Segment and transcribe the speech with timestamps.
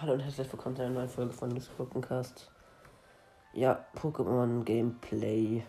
[0.00, 2.48] Hallo und herzlich willkommen zu einer neuen Folge von Pokécast.
[3.52, 5.64] Ja, Pokémon Gameplay.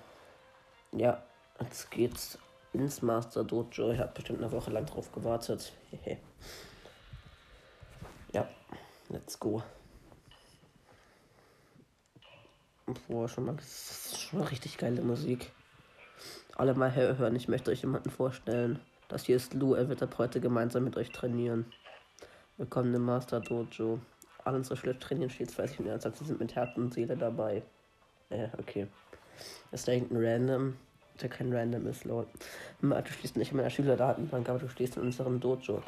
[0.92, 1.24] Ja,
[1.60, 2.38] jetzt geht's
[2.74, 3.92] ins Master Dojo.
[3.92, 5.74] Ich habe bestimmt eine Woche lang drauf gewartet.
[8.34, 8.48] ja,
[9.10, 9.64] let's go.
[13.08, 15.52] Boah, schon mal, schon mal richtig geile Musik.
[16.56, 18.80] Alle mal hören, ich möchte euch jemanden vorstellen.
[19.10, 21.66] Das hier ist Lou, er wird ab heute gemeinsam mit euch trainieren.
[22.58, 23.98] Willkommen im Master Dojo.
[24.46, 26.20] Alle unsere Schritt trainieren stets fleißig und ernsthaft.
[26.20, 27.64] Sie sind mit Herz und Seele dabei.
[28.30, 28.86] Äh, okay.
[29.72, 30.78] Ist da irgendein Random?
[31.20, 32.28] Der kein Random ist, lol.
[32.82, 35.82] Du stehst nicht in meiner Schülerdatenbank, aber du stehst in unserem Dojo.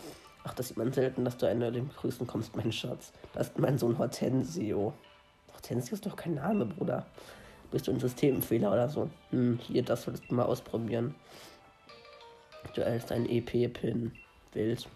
[0.43, 3.13] Ach, das sieht man selten, dass du einer dem Grüßen kommst, mein Schatz.
[3.33, 4.95] Das ist mein Sohn Hortensio.
[5.53, 7.05] Hortensio ist doch kein Name, Bruder.
[7.69, 9.11] Bist du ein Systemfehler oder so?
[9.29, 11.13] Hm, hier, das solltest du mal ausprobieren.
[12.73, 14.11] Du erhältst einen EP-Pin.
[14.53, 14.87] Wild.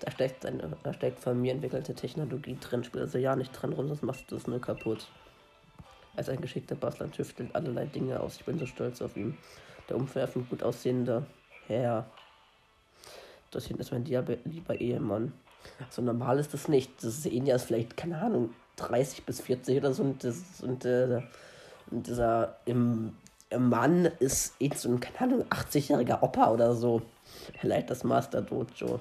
[0.00, 2.84] Da steckt, eine, da steckt von mir entwickelte Technologie drin.
[2.84, 5.08] Spiel also ja nicht dran rum, sonst machst du das nur kaputt.
[6.16, 8.36] Als ein geschickter Bastler tüftelt allerlei Dinge aus.
[8.36, 9.36] Ich bin so stolz auf ihn.
[9.88, 11.26] Der umwerfend gut aussehende
[11.66, 12.06] Herr.
[13.50, 15.32] Das hier ist mein lieber Ehemann.
[15.90, 17.02] So normal ist das nicht.
[17.02, 20.02] Das sehen ja vielleicht, keine Ahnung, 30 bis 40 oder so.
[20.02, 21.22] Und, das, und, äh,
[21.90, 23.16] und dieser im
[23.56, 27.02] Mann ist eh so ein, keine Ahnung, 80-jähriger Opa oder so.
[27.60, 29.00] Er leitet das Master Dojo.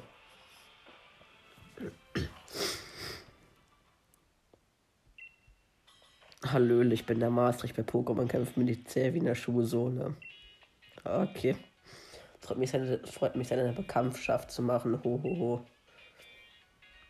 [6.45, 8.53] Hallöle, ich bin der Maastricht bei Pokémon kämpft
[8.87, 10.15] zäh wie in der Schuhsohle.
[11.03, 11.55] Okay.
[12.39, 15.01] Freut mich, seine, freut mich seine Bekanntschaft zu machen.
[15.03, 15.65] Ho, ho, ho.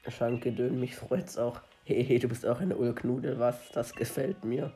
[0.10, 1.62] Schanke Dön, mich freut's auch.
[1.84, 3.72] Hehe, du bist auch eine Ulknudel, was?
[3.72, 4.72] Das gefällt mir.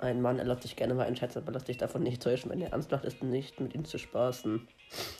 [0.00, 2.50] Ein Mann erlaubt sich gerne mal einen Scherz, aber lass dich davon nicht täuschen.
[2.50, 4.66] Wenn er ernst macht, ist nicht mit ihm zu spaßen.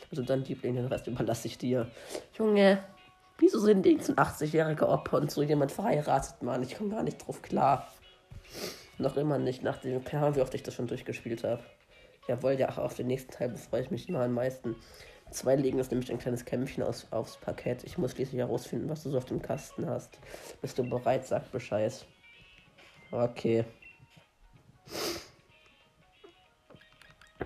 [0.09, 1.89] Also dann, Liebling, den Rest überlasse ich dir.
[2.37, 2.83] Junge,
[3.37, 6.63] wieso sind die ein 80-jähriger Opfer und so jemand verheiratet, Mann?
[6.63, 7.87] Ich komme gar nicht drauf klar.
[8.97, 11.63] Noch immer nicht, nachdem, keine wie oft ich das schon durchgespielt habe.
[12.27, 14.75] Jawohl, ja, auf den nächsten Teil freue ich mich immer am meisten.
[15.29, 17.83] Zwei legen ist nämlich ein kleines Kämpfchen aus, aufs Parkett.
[17.83, 20.19] Ich muss schließlich herausfinden, was du so auf dem Kasten hast.
[20.61, 21.25] Bist du bereit?
[21.25, 22.05] Sag Bescheid.
[23.11, 23.65] Okay.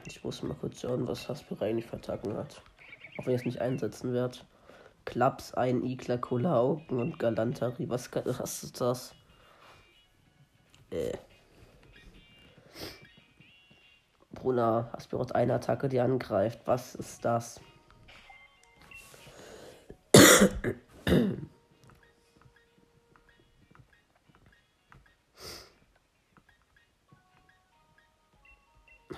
[0.06, 2.62] Ich muss mal kurz schauen, was Hasper eigentlich vertacken hat.
[3.18, 4.40] Auch wenn ich es nicht einsetzen werde.
[5.06, 7.90] Klaps, ein Igler, Cola Augen und Galanterie.
[7.90, 9.16] Was, was ist das?
[10.91, 11.18] Äh.
[14.31, 16.62] Brunner, Aspirot eine Attacke, die angreift.
[16.66, 17.59] Was ist das?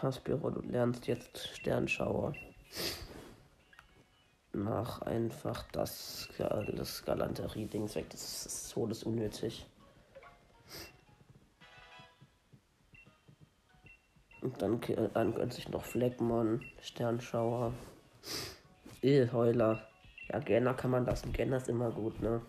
[0.03, 2.33] Haspiro, du lernst jetzt Sternschauer.
[4.51, 8.09] Mach einfach das, das Galanterie-Dings weg.
[8.11, 9.65] Das ist todesunnötig.
[14.41, 14.81] Und dann,
[15.13, 17.73] dann gönnt sich noch Fleckmon, Sternschauer,
[19.01, 19.87] Ölheuler.
[20.29, 21.31] Ja, Genner kann man lassen.
[21.31, 22.41] Genner ist immer gut, ne?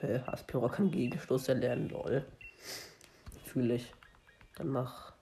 [0.00, 0.22] Hä?
[0.26, 2.24] Aspiro kann Gegenstoß erlernen, lol.
[3.44, 3.92] Fühle ich.
[4.56, 5.12] Dann mach.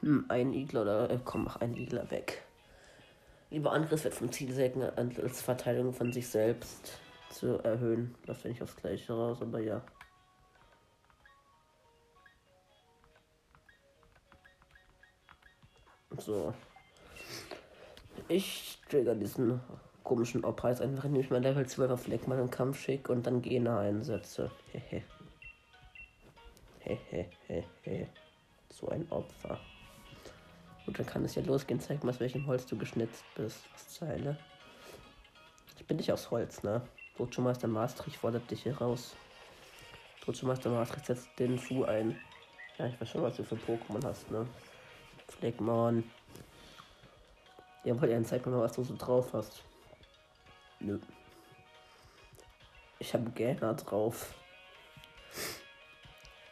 [0.00, 1.10] Hm, ein Igler oder.
[1.10, 2.44] Äh, komm, mach einen Igler weg.
[3.50, 6.98] Lieber Angriffswert vom Zielsägen als Verteidigung von sich selbst
[7.30, 8.14] zu erhöhen.
[8.26, 9.82] Das finde ich aufs Gleiche raus, aber ja.
[16.18, 16.52] So.
[18.28, 19.60] Ich trigger diesen
[20.04, 23.40] komischen Obpreis einfach, indem ich mein Level 12 auf Fleckmann im Kampf schicke und dann
[23.40, 24.50] Gena einsetze.
[24.72, 25.02] Hehe.
[26.80, 28.08] Hehehehe.
[28.70, 29.58] So ein Opfer.
[30.84, 31.80] Gut, dann kann es ja losgehen.
[31.80, 33.60] Zeig mal, aus welchem Holz du geschnitzt bist.
[33.72, 34.38] Was Zeile.
[35.78, 36.82] Ich bin nicht aus Holz, ne?
[37.38, 39.16] Meister Maastricht fordert dich hier raus.
[40.42, 42.18] Meister Maastricht setzt den Fu ein.
[42.76, 44.46] Ja, ich weiß schon, was du für Pokémon hast, ne?
[45.26, 46.04] Fleckmon.
[47.88, 49.62] Ja, weil er zeig mir mal, was du so drauf hast.
[50.78, 50.98] Nö.
[52.98, 54.34] Ich habe Gähner drauf.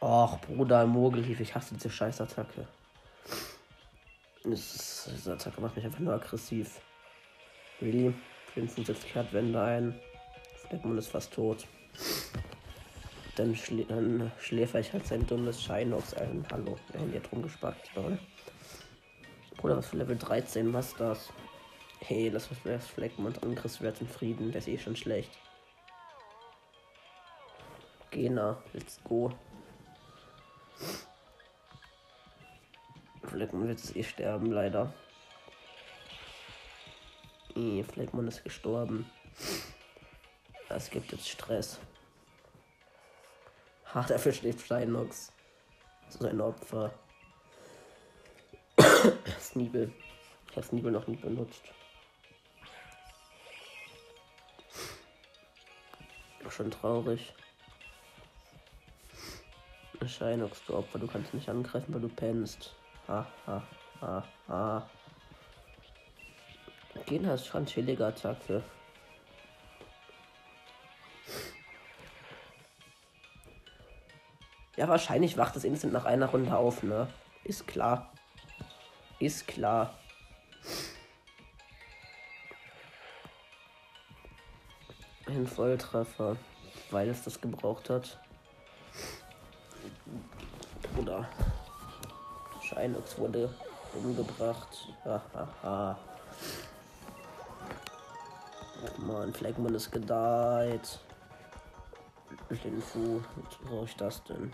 [0.01, 2.67] Och, Bruder, Mogelhief, ich hasse diese Scheißattacke.
[4.45, 6.81] Das, diese Attacke macht mich einfach nur aggressiv.
[7.81, 8.15] Really?
[8.55, 9.99] 75 Wände ein.
[10.67, 11.67] Fleckmund ist fast tot.
[13.35, 16.43] Dann, schlä dann schläfer ich halt sein dummes Shinox ein.
[16.51, 18.17] Hallo, wir haben hier drum gespackt, lol.
[19.57, 21.33] Bruder, was für Level 13, was das?
[21.99, 25.31] Hey, lass was das Fleckmund Angriffswert in Frieden, der ist eh schon schlecht.
[28.11, 29.33] Gena, let's go.
[33.23, 34.93] Fleckmann wird eh sterben, leider.
[37.55, 39.09] Nee, Fleckmann ist gestorben.
[40.69, 41.79] Es gibt jetzt Stress.
[43.93, 45.31] Ha, dafür steht Steinox.
[46.09, 46.93] So ein Opfer.
[49.57, 49.91] Sneebel.
[50.49, 51.63] Ich habe Sneebel noch nie benutzt.
[56.49, 57.33] Schon traurig.
[60.05, 62.73] Scheinox, du Opfer, du kannst nicht angreifen, weil du pennst.
[63.07, 63.63] Ha, ha,
[63.99, 64.89] ha, ha.
[67.05, 68.63] Gehen hast schon chillige Attacke.
[74.77, 77.07] Ja, wahrscheinlich wacht das Instant nach einer Runde auf, ne?
[77.43, 78.11] Ist klar.
[79.19, 79.95] Ist klar.
[85.25, 86.37] Ein Volltreffer,
[86.91, 88.19] weil es das gebraucht hat.
[90.97, 91.27] Oder
[92.61, 93.53] Scheinox wurde
[93.93, 94.87] umgebracht.
[95.03, 95.97] Hahaha.
[98.97, 100.99] Mann, Fleckmann ist gedeiht.
[102.49, 104.53] Linfu, was brauche ich das denn?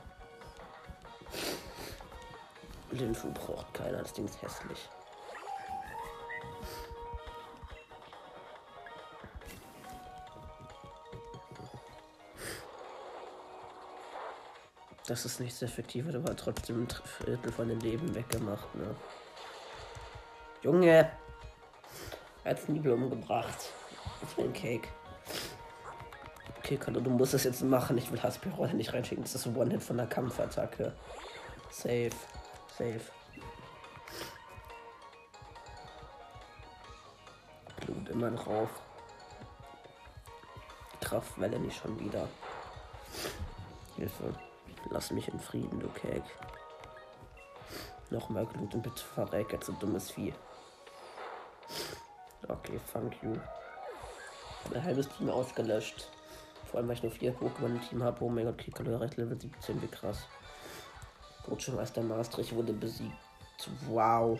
[2.94, 4.90] Linfu braucht keiner, das Ding ist hässlich.
[15.06, 18.96] Das ist nicht sehr effektiv, aber trotzdem ein Viertel von den Leben weggemacht, ne?
[20.62, 21.12] Junge!
[22.46, 23.70] Er hat Nibel umgebracht.
[24.22, 24.88] Das war ein Cake.
[26.60, 27.98] Okay, Kato, du musst es jetzt machen.
[27.98, 29.24] Ich will Haspiro nicht reinschicken.
[29.24, 30.94] Das ist ein One-Hit von der Kampfattacke.
[31.70, 32.10] Safe.
[32.78, 33.02] Safe.
[37.82, 38.70] Blut immer drauf.
[41.02, 42.28] Kraftwelle nicht schon wieder.
[43.96, 44.34] Hilfe.
[44.90, 46.24] Lass mich in Frieden, du Cake.
[48.10, 50.34] Nochmal Glut und bitte verreck jetzt so dummes Vieh.
[52.48, 53.36] Okay, thank you.
[54.74, 56.10] Ein halbes Team ausgelöscht.
[56.70, 58.24] Vor allem, weil ich nur vier Pokémon im Team habe.
[58.24, 60.26] Oh mein Gott, Kikalo erreicht Level 17, wie krass.
[61.48, 63.14] Botschaftsmeister Maastricht wurde besiegt.
[63.88, 64.40] Wow.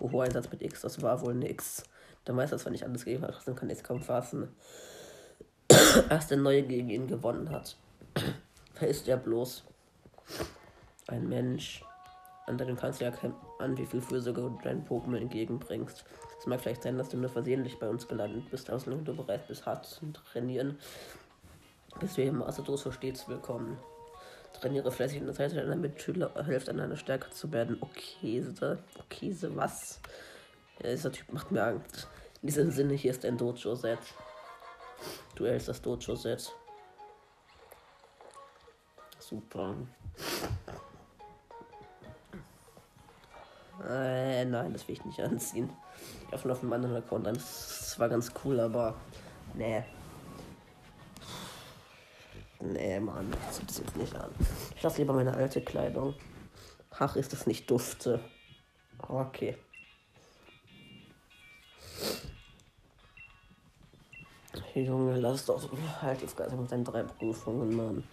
[0.00, 1.84] Hoher Einsatz mit X, das war wohl nix.
[2.26, 4.54] Der Meister zwar nicht alles gegeben hat, trotzdem kann ich kaum fassen.
[6.10, 7.76] Erst der Neue gegen ihn gewonnen hat.
[8.80, 9.64] Ist der bloß?
[11.06, 11.84] Ein Mensch.
[12.46, 13.12] Anderen kannst du ja
[13.58, 16.04] an, wie viel Fürsorge du deinen Pokémon entgegenbringst.
[16.38, 19.46] Es mag vielleicht sein, dass du nur versehentlich bei uns gelandet bist, solange du bereit
[19.46, 20.78] bist, hart zu trainieren,
[22.00, 23.78] bist du hier im Asados stets willkommen.
[24.60, 27.78] Trainiere fleißig in der Zeit deiner Mitschüler, hilft an deiner stärker zu werden.
[27.80, 28.44] Okay,
[28.98, 30.00] okay, was?
[30.82, 32.08] Ja, dieser Typ macht mir Angst.
[32.42, 34.00] In diesem Sinne, hier ist ein Dojo-Set.
[35.36, 36.52] Du hältst das Dojo-Set.
[39.20, 39.76] Super.
[43.88, 45.70] Äh, nein, das will ich nicht anziehen.
[46.26, 47.34] Ich habe auf einem anderen Account an.
[47.34, 48.94] Das war ganz cool, aber.
[49.54, 49.84] Nee.
[52.60, 54.30] Nee, Mann, das jetzt nicht an.
[54.76, 56.14] Ich lasse lieber meine alte Kleidung.
[56.90, 58.20] Ach, ist das nicht dufte.
[58.98, 59.56] Okay.
[64.74, 65.68] Junge, lass doch
[66.00, 68.04] halt jetzt gerade mit deinen drei Prüfungen, Mann.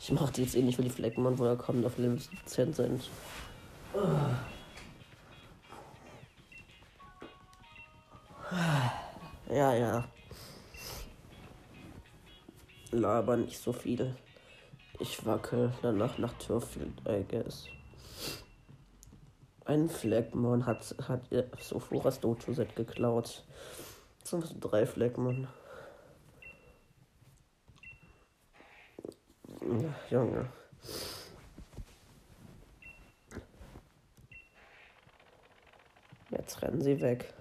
[0.00, 2.72] Ich mach die jetzt eh nicht, weil die Flecken, wo er kommt, auf Level 17
[2.72, 3.10] sind.
[8.50, 10.08] Ja, ja.
[12.90, 14.16] Laber nicht so viel.
[14.98, 17.66] Ich wackel danach nach Turfield, I guess.
[19.64, 21.28] Ein Fleckmon hat, hat
[21.60, 23.44] Sophoras Dojo-Set geklaut.
[24.24, 25.46] So drei Fleckmon.
[29.62, 30.50] Ja, Junge.
[36.30, 37.32] Jetzt rennen sie weg.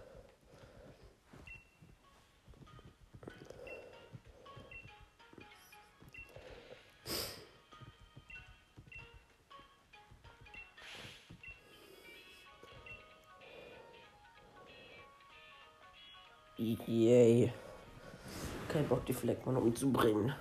[19.49, 20.33] Die Fleckmann umzubringen.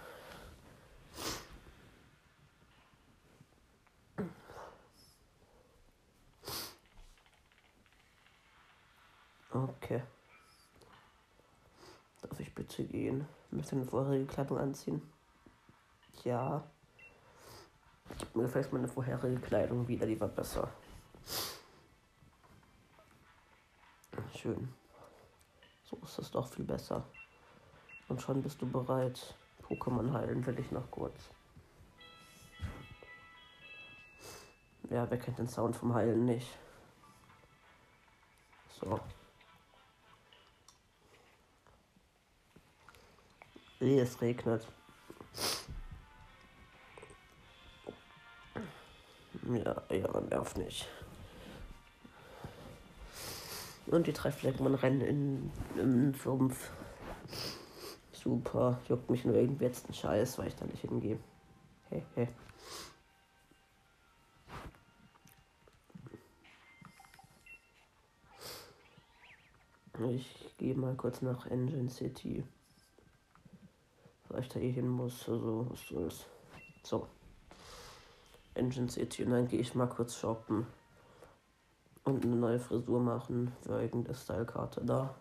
[9.51, 10.03] Okay.
[12.21, 13.27] Darf ich bitte gehen?
[13.51, 15.03] Möchte eine vorherige Kleidung anziehen?
[16.25, 16.63] Ja.
[18.35, 20.71] Mir gefällt meine vorherige Kleidung wieder, die war besser.
[24.35, 24.69] Schön.
[25.85, 27.05] So ist es doch viel besser.
[28.09, 29.35] Und schon bist du bereit.
[29.63, 31.31] Pokémon heilen will ich noch kurz.
[34.91, 36.59] Ja, wer kennt den Sound vom Heilen nicht?
[38.81, 38.99] So.
[43.81, 44.67] Es regnet.
[49.43, 50.89] Ja, ja, nervt nicht.
[53.87, 56.71] Und die drei Fleckmann rennen in, im Sumpf.
[58.29, 58.79] Super.
[58.87, 61.19] Juckt mich nur irgendwie jetzt ein Scheiß, weil ich da nicht hingehe.
[61.89, 62.29] Hey, hey.
[70.11, 72.45] Ich gehe mal kurz nach Engine City.
[74.29, 75.27] Weil ich da eh hin muss.
[75.27, 76.27] Also, was soll's.
[76.83, 77.09] So.
[78.53, 80.67] Engine City und dann gehe ich mal kurz shoppen.
[82.05, 85.15] Und eine neue Frisur machen für irgendeine Stylekarte da.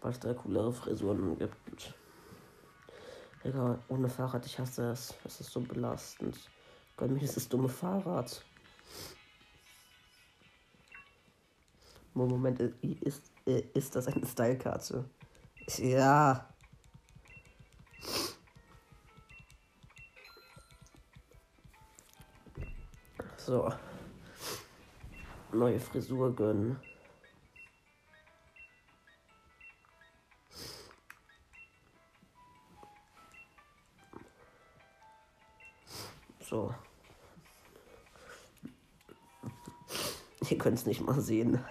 [0.00, 1.99] Weil es da coolere Frisuren gibt.
[3.44, 5.14] Digga, ohne Fahrrad, ich hasse es.
[5.24, 6.36] Es ist so belastend.
[6.96, 8.44] Gott, mir das dumme Fahrrad.
[12.12, 15.04] Moment, ist, ist das eine Stylekarte?
[15.78, 16.46] Ja.
[23.38, 23.72] So.
[25.52, 26.78] Neue Frisur gönnen.
[36.50, 36.74] So.
[40.48, 41.64] Ihr könnt es nicht mal sehen.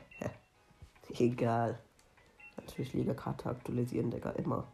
[1.10, 1.78] Egal.
[2.56, 4.66] Natürlich Liga-Karte aktualisieren, Digga, immer.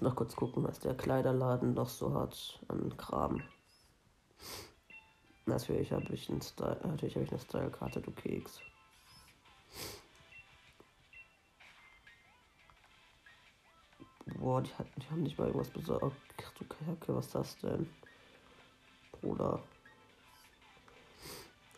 [0.00, 3.42] noch kurz gucken, was der Kleiderladen noch so hat an Kram.
[5.46, 8.60] Natürlich habe ich, natürlich hab ich eine Style-Karte, du Keks.
[14.42, 16.16] Boah, die, die haben nicht mal irgendwas besorgt.
[16.58, 17.88] Du Kacke, was ist das denn?
[19.12, 19.62] Bruder.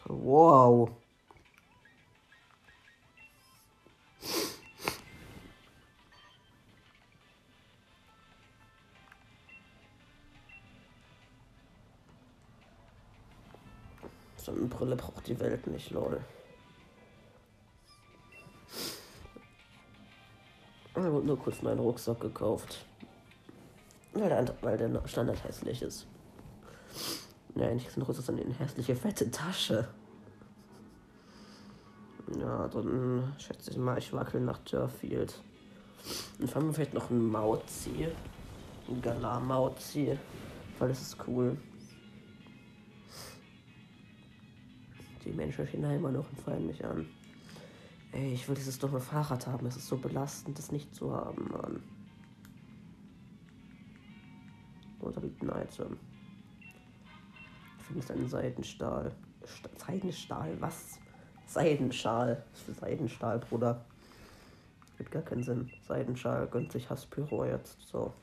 [0.06, 0.90] Wow.
[14.38, 16.24] So eine Brille braucht die Welt nicht, lol.
[21.04, 22.86] Ich habe nur kurz meinen Rucksack gekauft.
[24.14, 26.06] Weil der, weil der Standard hässlich ist.
[27.54, 29.86] Ja, nicht so ein Rucksack, eine hässliche, fette Tasche.
[32.40, 35.34] Ja, dann schätze ich mal, ich wackel nach Turfield.
[36.38, 38.08] Dann fangen wir vielleicht noch ein Mauzi.
[38.88, 40.18] Ein Galar-Mauzi.
[40.78, 41.58] Weil das ist cool.
[45.22, 47.06] Die Menschen stehen da immer noch und feiern mich an.
[48.14, 49.66] Ey, ich will dieses dumme Fahrrad haben.
[49.66, 51.82] Es ist so belastend, das nicht zu haben, Mann.
[55.00, 55.98] Oder liegt ein Item.
[57.78, 59.12] Ich finde es ein Seidenstahl.
[59.44, 61.00] St Seidenstahl, was?
[61.46, 62.44] Seidenschal.
[62.52, 63.84] Was für Seidenstahl, Bruder?
[64.96, 65.72] Gibt gar keinen Sinn.
[65.82, 67.80] Seidenschal gönnt sich Haspyro jetzt.
[67.80, 68.14] So.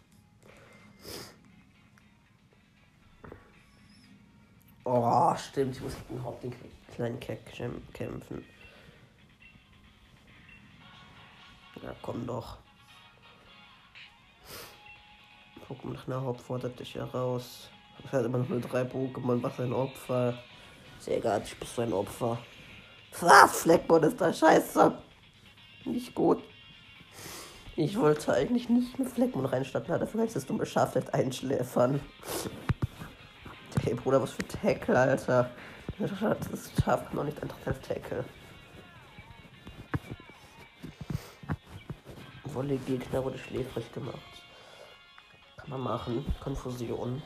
[4.85, 5.75] Oh, stimmt.
[5.75, 6.53] Ich muss gegen Haupt den
[6.95, 7.45] kleinen Keck
[7.93, 8.45] kämpfen.
[11.81, 12.57] Ja, komm doch.
[15.67, 17.69] Pokémon nach einer Haupt fordert dich heraus.
[18.03, 19.41] Ich habe immer noch nur drei Pokémon.
[19.41, 20.37] Was ein Opfer.
[20.99, 22.37] Sehr egal, ich bin so ein Opfer.
[23.19, 23.61] Was?
[23.61, 24.93] Fleckbot ist da scheiße.
[25.85, 26.43] Nicht gut.
[27.75, 32.01] Ich wollte eigentlich nicht mit Fleckmon reinstatten, dafür kann ich das dumme Schaf vielleicht einschläfern.
[33.81, 35.49] Hey Bruder, was für Tackle, Alter.
[35.97, 36.11] Das
[36.83, 38.25] Schaf kann doch nicht einfach Tackle.
[42.53, 44.17] Volley-Gegner wurde schläfrig gemacht.
[45.57, 46.25] Kann man machen.
[46.43, 47.21] Konfusion.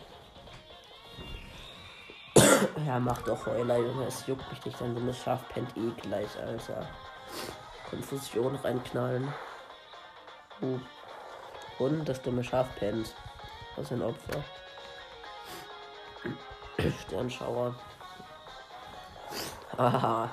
[2.86, 4.05] ja, mach doch Heuler, Junge.
[4.05, 6.88] Es juckt mich nicht, dein dummes Schaf pennt eh gleich, Alter.
[7.89, 9.34] Konfusion reinknallen.
[10.62, 10.79] Uh.
[11.79, 13.13] Und das dumme Schaf pennt.
[13.75, 14.44] Was ein Opfer.
[17.01, 17.75] Sternschauer.
[19.77, 20.29] Aha.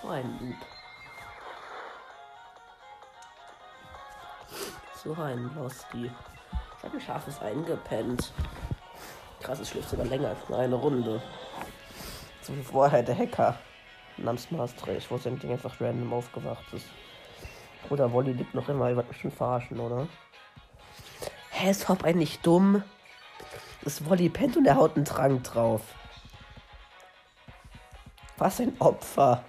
[0.00, 0.56] So ein Lieb.
[5.04, 6.10] So ein Losty.
[6.82, 8.32] Sein Schaf ist eingepennt.
[9.40, 11.22] Krass, es schläft sogar länger als eine Runde.
[12.42, 13.56] So wie vorher der Hacker
[14.16, 16.86] namens Maastricht, wo sein Ding einfach random aufgewacht ist.
[17.90, 20.08] Oder Wolli liegt noch immer, ihr wollt mich schon verarschen, oder?
[21.50, 22.82] Hä, ist Hop eigentlich dumm?
[23.84, 25.82] Das Wolli pennt und er haut einen Trank drauf.
[28.36, 29.44] Was ein Opfer.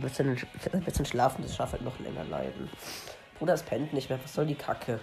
[0.00, 0.30] Ein bisschen,
[0.72, 2.70] ein bisschen schlafen, das schafft halt noch länger leiden.
[3.38, 4.18] Bruder, es pennt nicht mehr.
[4.22, 4.98] Was soll die Kacke?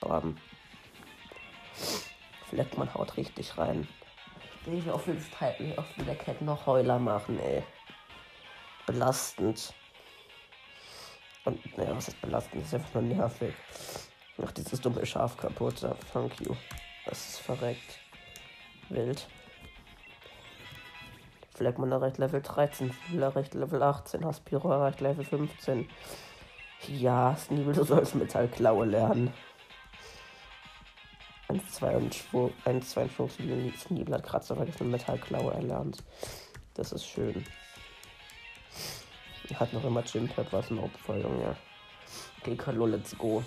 [0.00, 0.36] Um,
[2.48, 3.86] Fleck, man haut richtig rein.
[4.92, 5.22] Oft will,
[5.58, 7.62] wie oft will der Cat noch Heuler machen, ey.
[8.86, 9.72] Belastend.
[11.44, 12.62] Und, naja, was ist belastend?
[12.62, 13.54] Das ist einfach nur nervig.
[14.44, 15.86] Ach, dieses dumme Schaf kaputt.
[16.12, 16.56] Thank you.
[17.08, 17.98] Das ist verreckt.
[18.90, 19.26] Wild.
[21.54, 25.88] Fleckmann erreicht Level 13, Sneebel erreicht Level 18, Haspiro erreicht Level 15.
[26.86, 29.32] Ja, Sneebel, du sollst Metallklaue lernen.
[31.48, 33.30] 1, 2 und Schwung, 1, 2 und Schwung,
[33.76, 36.04] Sneebel hat Kratzer vergessen Metallklaue erlernt.
[36.74, 37.44] Das ist schön.
[39.54, 41.56] Hat noch immer Chimpep, was ein Opfer, Junge.
[42.40, 43.42] Okay, Kalo, let's go.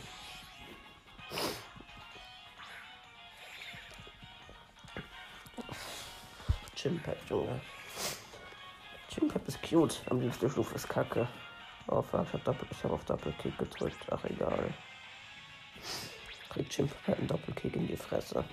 [6.81, 7.61] Chimpep, Junge.
[9.07, 10.01] Chimpep ist cute.
[10.09, 11.27] Am liebsten Stufe ist kacke.
[11.87, 14.03] Oh fuck, ich hab, ich hab auf Doppelkick gedrückt.
[14.09, 14.73] Ach egal.
[16.49, 18.43] Kriegt Chimpep einen Doppelkick in die Fresse.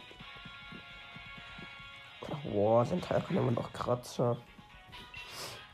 [2.44, 4.36] Boah, sein Teil kann immer noch Kratzer.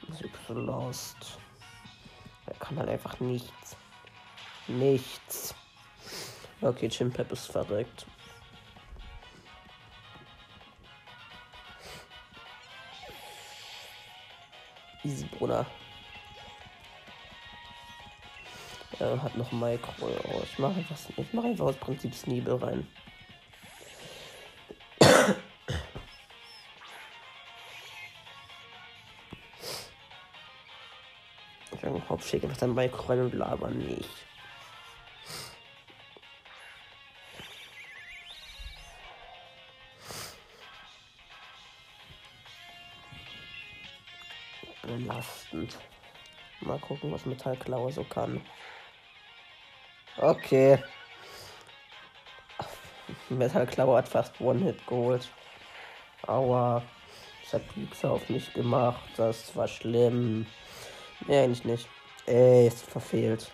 [0.06, 1.40] Das ist so lost.
[2.46, 3.76] Er kann halt einfach nichts.
[4.68, 5.56] Nichts.
[6.60, 8.06] Okay, Chimpep ist verrückt.
[15.04, 15.66] Easy, Bruder.
[18.98, 19.92] Er hat noch Micro.
[20.00, 22.86] Oh, ich mache einfach, ich mache einfach aus Prinzip Sneebel rein.
[32.08, 34.08] Hauptschick einfach sein Micro rein und laber nicht.
[46.74, 48.40] Mal gucken, was Metallklaue so kann.
[50.16, 50.82] Okay.
[53.28, 55.30] Metallklaue hat fast One-Hit geholt.
[56.26, 56.82] Aua.
[57.44, 59.04] Das hat Pixar auf mich gemacht.
[59.16, 60.46] Das war schlimm.
[61.28, 61.88] Nee, eigentlich nicht.
[62.26, 63.52] Ey, ist verfehlt.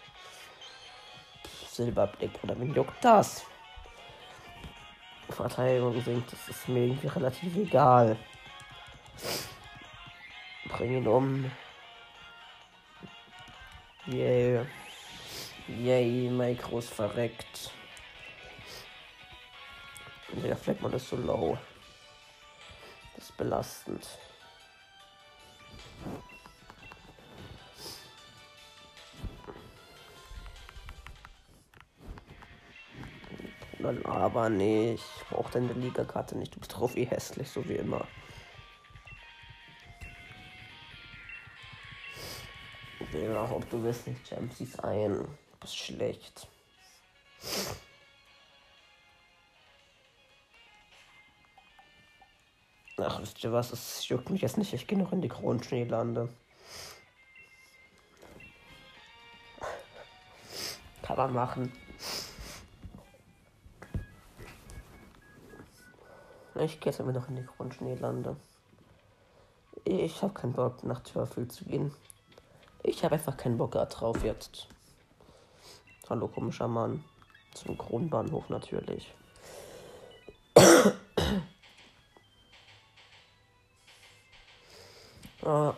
[1.67, 3.45] Silberblick, oder wen juckt das?
[5.29, 8.17] Verteidigung sinkt, das ist mir irgendwie relativ egal.
[10.71, 11.51] Bring ihn um.
[14.11, 14.67] Yay.
[15.69, 17.71] Yay, Mikros verreckt.
[20.33, 21.57] Der Fleckmann ist so low.
[23.15, 24.07] Das ist belastend.
[34.21, 35.05] aber nicht.
[35.17, 36.55] Ich brauche deine Liga-Karte nicht.
[36.55, 38.07] Du bist drauf wie hässlich, so wie immer.
[43.13, 45.15] Ja, ob du wirst nicht Champions ein.
[45.15, 45.29] Du
[45.61, 46.47] bist schlecht.
[52.99, 53.73] Ach, wisst ihr was?
[53.73, 54.73] Es juckt mich jetzt nicht.
[54.73, 56.29] Ich gehe noch in die Kronschneelande.
[61.03, 61.73] Kann man machen.
[66.55, 68.37] Ich gehe jetzt aber noch in die Grundschneelande.
[69.85, 71.93] Ich habe keinen Bock, nach Törfel zu gehen.
[72.83, 74.69] Ich habe einfach keinen Bock drauf jetzt.
[76.09, 77.05] Hallo, komischer Mann.
[77.53, 79.13] Zum Kronbahnhof natürlich.
[85.43, 85.75] ah,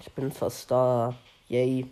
[0.00, 1.14] ich bin fast da.
[1.48, 1.90] Yay.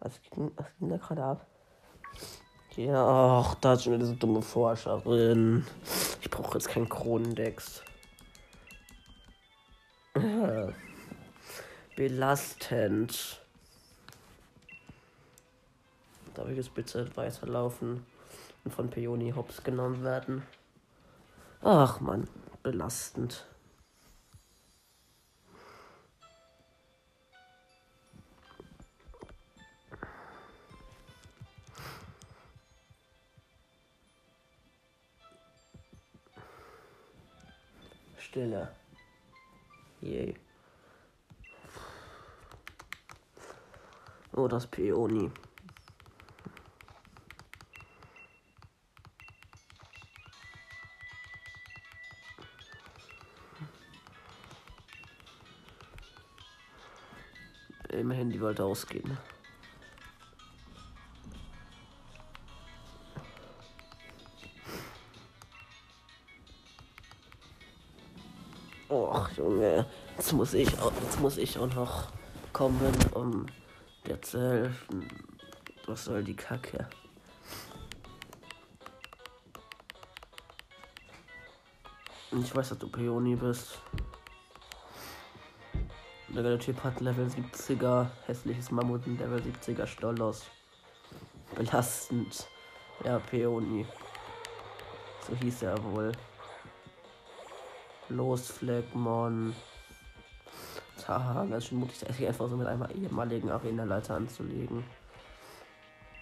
[0.00, 0.50] Was ging,
[1.10, 1.46] gerade ab?
[2.76, 5.66] Ja, ach, da ist schon diese dumme Forscherin.
[6.20, 7.82] Ich brauche jetzt keinen Kronendex.
[11.96, 13.40] Belastend.
[16.34, 18.06] Darf ich jetzt bitte weiterlaufen
[18.64, 20.44] und von Peony Hops genommen werden?
[21.62, 22.28] Ach man,
[22.62, 23.46] belastend.
[38.20, 38.68] Stille.
[40.02, 40.36] Yay.
[44.32, 45.30] Oh, das Peoni.
[57.88, 59.18] Im Handy wollte ausgehen.
[70.40, 72.04] Muss ich auch, jetzt muss ich auch noch
[72.54, 73.44] kommen, um
[74.06, 75.06] dir zu helfen.
[75.86, 76.88] Was soll die Kacke?
[82.32, 83.80] Ich weiß, dass du Peony bist.
[86.28, 90.46] Der Typ hat Level 70er, hässliches Mammut und Level 70er Stollos.
[91.54, 92.48] Belastend.
[93.04, 93.84] Ja, Peony.
[95.28, 96.12] So hieß er wohl.
[98.08, 99.54] Los, Fleckmon.
[101.10, 104.84] Haha, ganz schön mutig, sich einfach so mit einem ehemaligen Arena-Leiter anzulegen.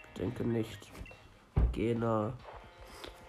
[0.08, 0.78] Ich denke nicht.
[1.72, 2.32] Gena.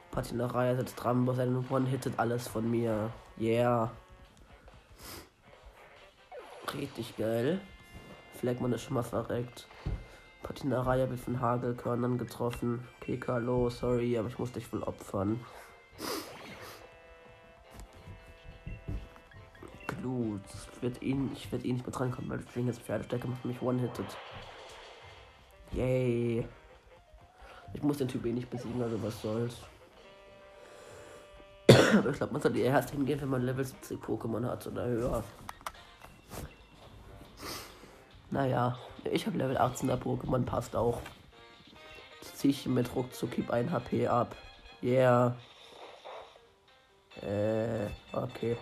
[0.10, 3.12] Patinerei setzt Rambo, seine One-Hittet alles von mir.
[3.38, 3.92] Yeah.
[6.74, 7.60] Richtig geil.
[8.36, 9.68] Fleckmann ist schon mal verreckt.
[10.44, 12.88] Patinerei wird von Hagelkörnern getroffen.
[13.02, 15.42] Kekalo, sorry, aber ich muss dich wohl opfern.
[20.00, 20.42] Glut.
[20.74, 23.62] Ich werde ihn, ich werde ihn nicht mehr drankommen, weil ich jetzt Pferdestärke macht mich
[23.62, 24.06] one-hitted.
[25.72, 26.48] Yay.
[27.74, 29.58] Ich muss den Typ eh nicht besiegen, also was soll's.
[31.98, 34.86] Aber ich glaube, man sollte eher erst hingehen, wenn man Level 70 Pokémon hat oder
[34.86, 35.24] höher.
[38.32, 41.02] Naja, ich habe Level 18er Pokémon, passt auch.
[42.22, 44.36] Jetzt ziehe ich mit ruckzuck 1 HP ab.
[44.82, 45.36] Yeah.
[47.22, 48.58] Äh, okay.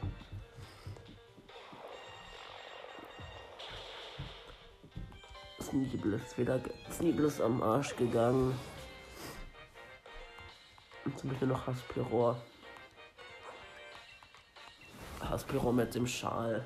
[5.77, 6.59] Sneeble ist wieder
[6.91, 8.57] Sneeble ist am Arsch gegangen.
[11.05, 12.41] Und zum Beispiel noch Haspiror.
[15.21, 16.65] Haspiror mit dem Schal.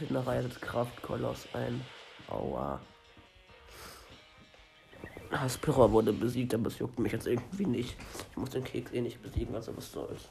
[0.00, 1.84] Redner reitet Kraftkoloss ein.
[2.28, 2.80] Aua.
[5.30, 7.96] Aspira wurde besiegt, aber es juckt mich jetzt irgendwie nicht.
[8.30, 10.28] Ich muss den Keks eh nicht besiegen, also was soll's.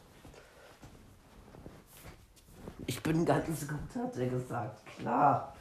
[3.03, 4.85] Bin ganz gut, hat er gesagt.
[4.97, 5.53] Klar.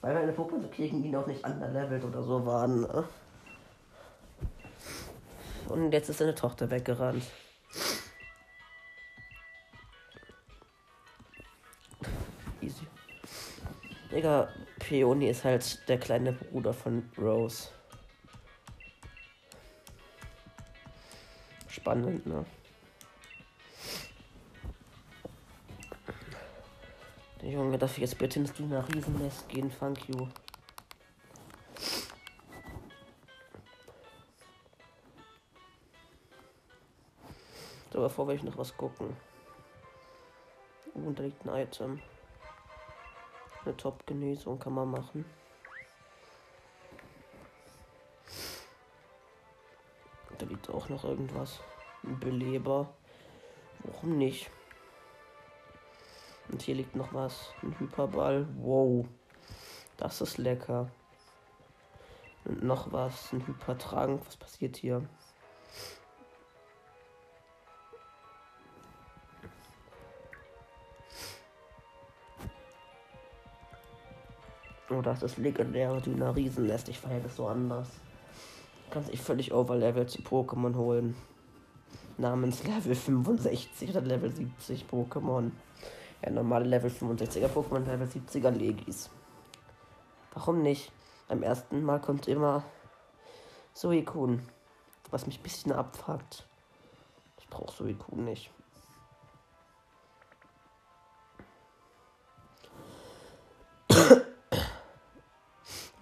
[0.00, 2.82] Weil meine Pokémon gegen ihn auch nicht underlevelt oder so waren.
[2.82, 3.04] Ne?
[5.68, 7.24] Und jetzt ist seine Tochter weggerannt.
[14.10, 17.68] Digga, Peony ist halt der kleine Bruder von Rose.
[21.68, 22.44] Spannend, ne?
[27.48, 29.72] Junge, darf ich jetzt bitte ins Dina Riesennest gehen?
[29.80, 30.28] Thank you.
[37.90, 39.16] So, bevor will ich noch was gucken.
[40.92, 42.02] Oh, da liegt ein Item.
[43.64, 45.24] Eine Top-Genesung kann man machen.
[50.36, 51.60] Da liegt auch noch irgendwas.
[52.02, 52.90] Ein Beleber.
[53.84, 54.50] Warum nicht?
[56.50, 57.52] Und hier liegt noch was.
[57.62, 58.46] Ein Hyperball.
[58.58, 59.06] Wow.
[59.96, 60.90] Das ist lecker.
[62.44, 63.32] Und noch was.
[63.32, 64.20] Ein Hypertragen.
[64.24, 65.02] Was passiert hier?
[74.90, 76.88] Oh, das ist legendäre Dünner Riesennest.
[76.88, 77.88] Ich feiere das so anders.
[78.90, 81.14] Kannst dich völlig overlevelt zu Pokémon holen.
[82.16, 85.50] Namens Level 65 oder Level 70 Pokémon.
[86.22, 89.10] Ja, normale Level 65er Pokémon, Level 70er Legis.
[90.34, 90.90] Warum nicht?
[91.28, 92.64] Beim ersten Mal kommt immer
[93.72, 94.42] Suicune.
[95.10, 96.46] Was mich ein bisschen abfuckt.
[97.38, 98.50] Ich brauche Suicune nicht.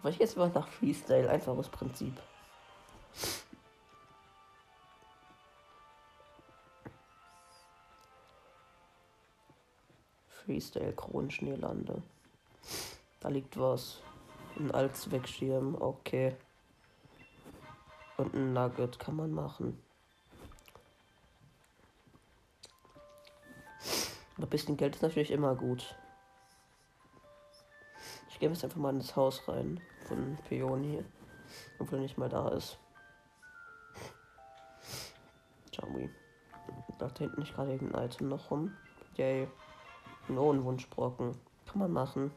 [0.00, 2.20] Aber ich jetzt mal nach Freestyle, einfaches Prinzip.
[10.46, 12.02] Freestyle Kronschneelande.
[13.20, 14.00] Da liegt was.
[14.58, 16.34] Ein Allzweckschirm, okay.
[18.16, 19.78] Und ein Nugget kann man machen.
[24.38, 25.96] ein bisschen Geld ist natürlich immer gut.
[28.28, 31.02] Ich gehe jetzt einfach mal in das Haus rein von Peony.
[31.78, 32.78] Obwohl er nicht mal da ist.
[35.72, 35.88] Ciao.
[36.98, 38.76] Da hinten nicht gerade irgendein Item noch rum.
[39.16, 39.48] Yay.
[40.28, 41.36] Ein Ohrenwunschbrocken.
[41.66, 42.30] Kann man machen.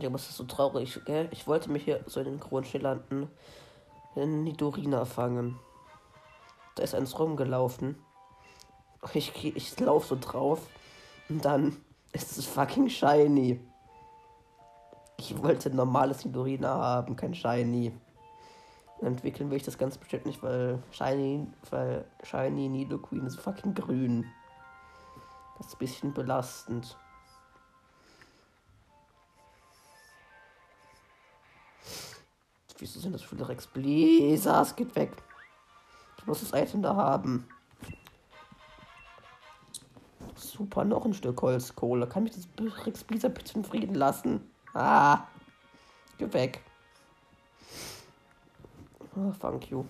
[0.00, 1.28] Ja, es ist so traurig, gell?
[1.30, 3.28] Ich wollte mich hier so in den Kronschillanden
[4.16, 5.58] in Nidorina fangen.
[6.74, 7.96] Da ist eins rumgelaufen.
[9.12, 10.60] Ich, ich laufe so drauf.
[11.28, 11.76] Und dann
[12.12, 13.60] ist es fucking shiny.
[15.18, 17.92] Ich wollte ein normales Nidorina haben, kein shiny.
[19.00, 24.26] Entwickeln will ich das ganz bestimmt nicht, weil shiny, weil shiny Nidoqueen ist fucking grün.
[25.58, 26.96] Das ist ein bisschen belastend.
[32.78, 34.76] Wieso sind das viele Rex Blizzards?
[34.76, 35.12] Geht weg.
[36.18, 37.48] Ich muss das Item da haben.
[40.36, 42.06] Super, noch ein Stück Holzkohle.
[42.08, 42.46] Kann mich das
[42.86, 44.50] Rex Blizzard bitte in Frieden lassen?
[44.74, 45.26] Ah.
[46.18, 46.62] Geh weg.
[49.16, 49.84] Oh, thank you.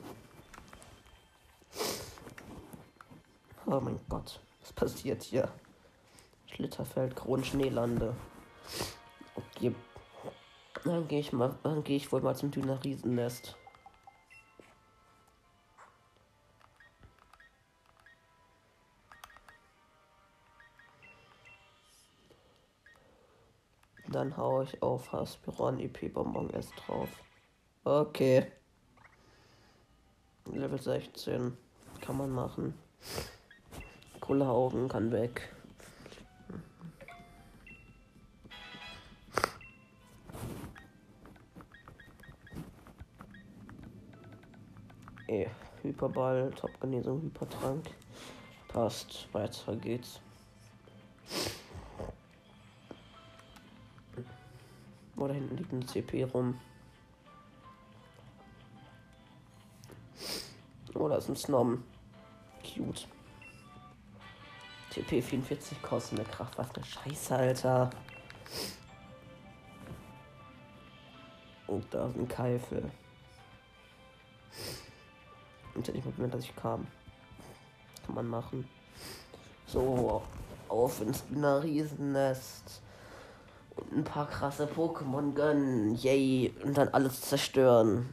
[3.67, 4.41] Oh mein Gott.
[4.65, 5.53] Was passiert hier?
[6.47, 8.17] Schlitterfeld, Kronschneelande.
[9.35, 9.75] Okay.
[10.85, 13.59] Dann gehe ich mal, dann gehe ich wohl mal zum Dünner Riesennest.
[24.09, 27.11] Dann hau ich auf Haspiron EP Bonbon S drauf.
[27.85, 28.51] Okay.
[30.47, 31.55] Level 16.
[32.01, 32.79] Kann man machen.
[34.25, 35.53] Coole Augen kann weg.
[45.27, 45.47] Eh,
[45.83, 47.85] Hyperball, Top-Genesung, Hypertrank.
[48.69, 50.23] Passt, weiter geht's.
[55.19, 56.59] Oh, da hinten liegt ein CP rum.
[60.95, 61.85] Oh, da ist ein Snom.
[62.63, 63.07] Cute.
[64.95, 66.57] TP 44 kostet eine Kraft.
[66.57, 67.91] Was eine Scheiße, Alter.
[71.67, 72.91] Und da ist ein Keifel.
[75.75, 76.87] Und ich mal dass ich kam.
[78.07, 78.69] Kann man machen.
[79.67, 80.23] So,
[80.69, 82.81] auf ins Riesennest.
[83.75, 85.97] Und ein paar krasse Pokémon gönnen.
[85.97, 86.55] Yay.
[86.63, 88.13] Und dann alles zerstören.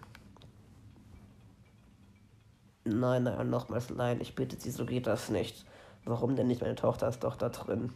[2.85, 4.19] Nein, nein, nochmals nein.
[4.21, 5.63] Ich bitte Sie, so geht das nicht.
[6.05, 6.61] Warum denn nicht?
[6.61, 7.93] Meine Tochter ist doch da drin.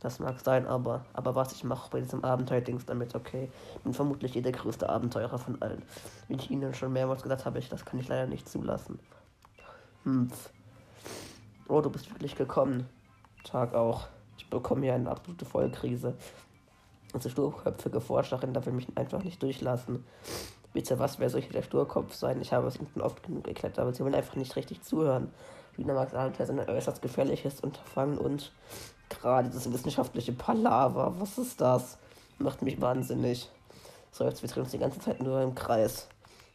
[0.00, 3.50] Das mag sein, aber, aber was ich mache bei diesem Abenteuer-Dings damit, okay.
[3.82, 5.82] Bin vermutlich eh der größte Abenteurer von allen.
[6.28, 8.98] Wie ich Ihnen schon mehrmals gesagt habe, ich, das kann ich leider nicht zulassen.
[10.04, 10.30] Hm.
[11.68, 12.88] Oh, du bist wirklich gekommen.
[13.44, 14.08] Tag auch.
[14.36, 16.14] Ich bekomme hier eine absolute Vollkrise.
[17.12, 20.04] Also sturköpfige Forscherin da will mich einfach nicht durchlassen.
[20.72, 22.40] Bitte, was, wer soll hier der Sturkopf sein?
[22.40, 25.32] Ich habe es ihnen oft genug erklärt, aber sie wollen einfach nicht richtig zuhören.
[25.78, 28.52] Abenteuer ist ein äußerst gefährliches Unterfangen und
[29.08, 31.98] gerade das wissenschaftliche Palaver, was ist das?
[32.38, 33.50] Macht mich wahnsinnig.
[34.12, 36.08] So, jetzt wir drehen uns die ganze Zeit nur im Kreis.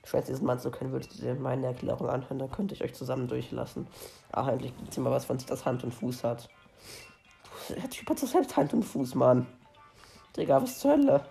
[0.04, 2.94] Ich weiß, diesen Mann zu können, würdet ihr meine Erklärung anhören, dann könnte ich euch
[2.94, 3.88] zusammen durchlassen.
[4.32, 6.48] Ah, endlich gibt es mal was, von sich das Hand und Fuß hat.
[7.70, 9.48] Der Typ hat doch selbst Hand und Fuß, Mann.
[10.38, 11.26] Digga, was zur Hölle?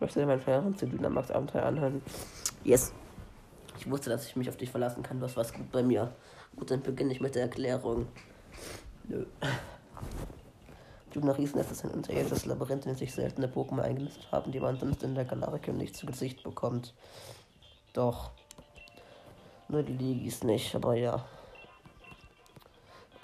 [0.00, 2.02] Möchte dir meinen Fernseher zu Dynamax Abenteuer anhören?
[2.64, 2.92] Yes.
[3.78, 5.18] Ich wusste, dass ich mich auf dich verlassen kann.
[5.18, 6.12] Du hast was gut bei mir.
[6.56, 8.06] Gut, dann beginne ich mit der Erklärung.
[9.08, 9.24] Nö.
[11.14, 15.02] Lunariesnest ist ein unterirdisches Labyrinth, in dem sich seltene Pokémon eingenistet haben, die man sonst
[15.02, 16.94] in der Galarikum nicht zu Gesicht bekommt.
[17.92, 18.30] Doch.
[19.68, 21.24] Nur die Ligis nicht, aber ja.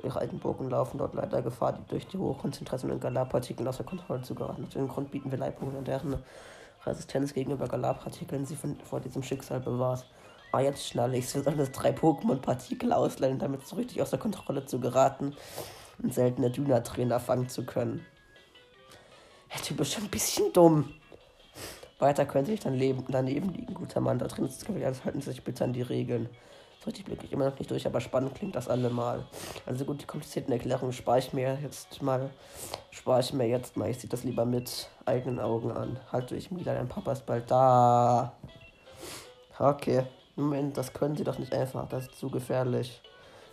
[0.03, 3.85] Ihre alten Burgen laufen dort leider Gefahr, die durch die hohe Konzentration an Galarpartikeln außer
[3.85, 4.65] Kontrolle zu geraten.
[4.65, 6.23] Aus dem Grund bieten wir Leitungen, deren
[6.87, 10.07] Resistenz gegenüber Galarpartikeln sie von, vor diesem Schicksal bewahrt.
[10.51, 14.19] Ah, jetzt schnalle ich, wir sollen das drei Pokémon-Partikel ausleihen, damit so richtig aus der
[14.19, 15.37] Kontrolle zu geraten
[16.03, 18.07] und seltene Duna-Trainer fangen zu können.
[19.53, 20.95] Der Typ ist schon ein bisschen dumm.
[21.99, 24.19] Weiter könnte ich dann leben, daneben liegen, guter Mann.
[24.19, 26.29] Da drin ist es also halten Sie sich bitte an die Regeln.
[26.81, 29.27] So richtig blick ich immer noch nicht durch, aber spannend klingt das allemal.
[29.67, 32.31] Also gut, die komplizierten Erklärungen spare ich mir jetzt mal.
[32.91, 33.91] Spare ich mir jetzt mal.
[33.91, 35.99] Ich sehe das lieber mit eigenen Augen an.
[36.13, 38.33] Halte ich wieder, dein Papa ist bald da.
[39.59, 40.05] Okay.
[40.39, 41.89] Moment, das können Sie doch nicht einfach.
[41.89, 43.03] Das ist zu gefährlich.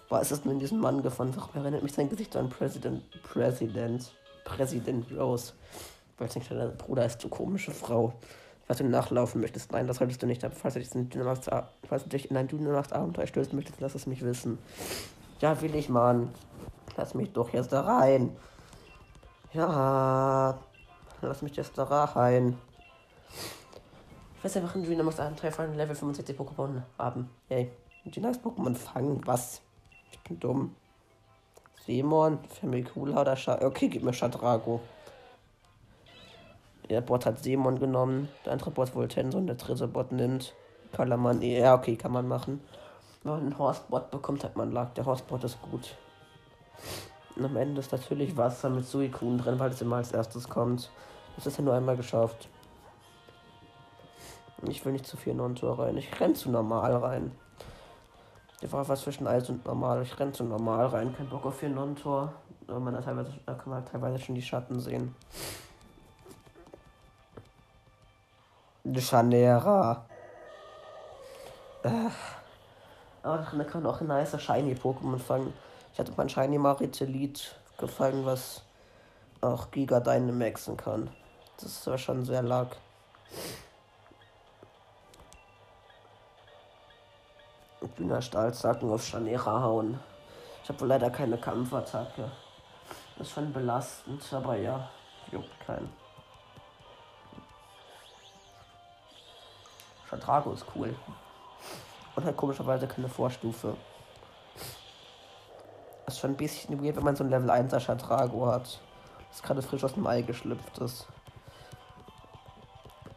[0.09, 1.35] Was ist denn in diesem Mann gefunden?
[1.35, 3.03] Warum erinnert mich sein Gesicht an President.
[3.23, 4.13] President.
[4.43, 5.53] Präsident Rose.
[6.17, 8.13] Weil nicht dein Bruder ist, du komische Frau
[8.67, 9.71] was du nachlaufen möchtest.
[9.71, 10.43] Nein, das solltest du nicht.
[10.43, 11.09] Aber falls du dich in,
[11.87, 14.57] falls dich in ein Dynamax-Abenteuer stößt möchtest, lass es mich wissen.
[15.39, 16.29] Ja, will ich, Mann.
[16.97, 18.35] Lass mich doch jetzt da rein.
[19.53, 20.57] Ja.
[21.21, 22.57] Lass mich jetzt da rein.
[24.45, 27.31] Ich weiß einfach, ein Dynamax-Abenteuer von Level 65 Pokémon haben.
[27.49, 27.71] Yay.
[28.05, 29.19] Dynamax-Pokémon fangen.
[29.25, 29.63] Was?
[30.29, 30.75] Dumm.
[31.83, 34.81] Simon, Femicula oder Scha Okay, gib mir Shadrago.
[36.91, 40.53] Der Bot hat Simon genommen, der andere Bot wohl Tenso und der dritte Bot nimmt
[40.91, 41.41] Kalaman.
[41.41, 42.61] Ja, okay, kann man machen.
[43.23, 44.93] Wenn man einen Horstbot bekommt, hat man Lack.
[44.93, 45.97] Der Horstbot ist gut.
[47.35, 50.91] Und am Ende ist natürlich Wasser mit Suikun drin, weil es immer als erstes kommt.
[51.35, 52.47] Das ist ja nur einmal geschafft.
[54.63, 55.97] Ich will nicht zu viel Non-Tor rein.
[55.97, 57.31] Ich renn zu normal rein.
[58.61, 60.01] Der war was zwischen Eis und normal.
[60.01, 61.15] Ich renn zu normal rein.
[61.15, 62.33] Kein Bock auf vier Non-Tor.
[62.67, 65.13] Da, kann man teilweise schon die Schatten sehen.
[68.93, 70.05] Chanera.
[71.83, 71.89] Äh.
[73.21, 75.53] Aber da kann man auch ein nicer Shiny-Pokémon fangen.
[75.93, 78.63] Ich hatte mein Shiny Maritelit gefangen, was
[79.41, 81.09] auch Giga Dynamaxen kann.
[81.59, 82.67] Das war schon sehr lag.
[87.97, 89.99] Dünner Stahlzacken auf Scharniere hauen.
[90.63, 92.31] Ich habe wohl leider keine Kampfattacke.
[93.17, 94.89] Das ist schon belastend, aber ja,
[95.31, 95.91] juckt keinen.
[100.05, 100.95] Vertrago ist cool.
[102.15, 103.75] Und halt komischerweise keine Vorstufe.
[106.05, 108.79] Das ist schon ein bisschen weird, wenn man so ein Level 1er Shatrago hat.
[109.29, 111.07] Das gerade frisch aus dem Ei geschlüpft ist.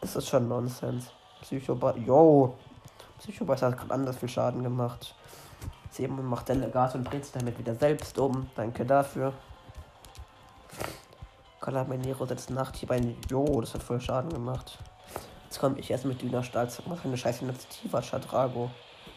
[0.01, 1.11] Das ist schon Nonsens.
[1.43, 1.97] Psychobat.
[1.99, 2.57] Yo!
[3.19, 5.15] Psychobat hat gerade anders viel Schaden gemacht.
[5.91, 8.49] Simon macht Delegat und bringt sich damit wieder selbst um.
[8.55, 9.33] Danke dafür.
[11.61, 13.01] Calamanero setzt Nacht hier bei.
[13.29, 14.79] Jo, das hat voll Schaden gemacht.
[15.45, 16.67] Jetzt komme ich erst mit Dünner Stahl.
[16.67, 18.29] Was für eine scheiße Initiative hat.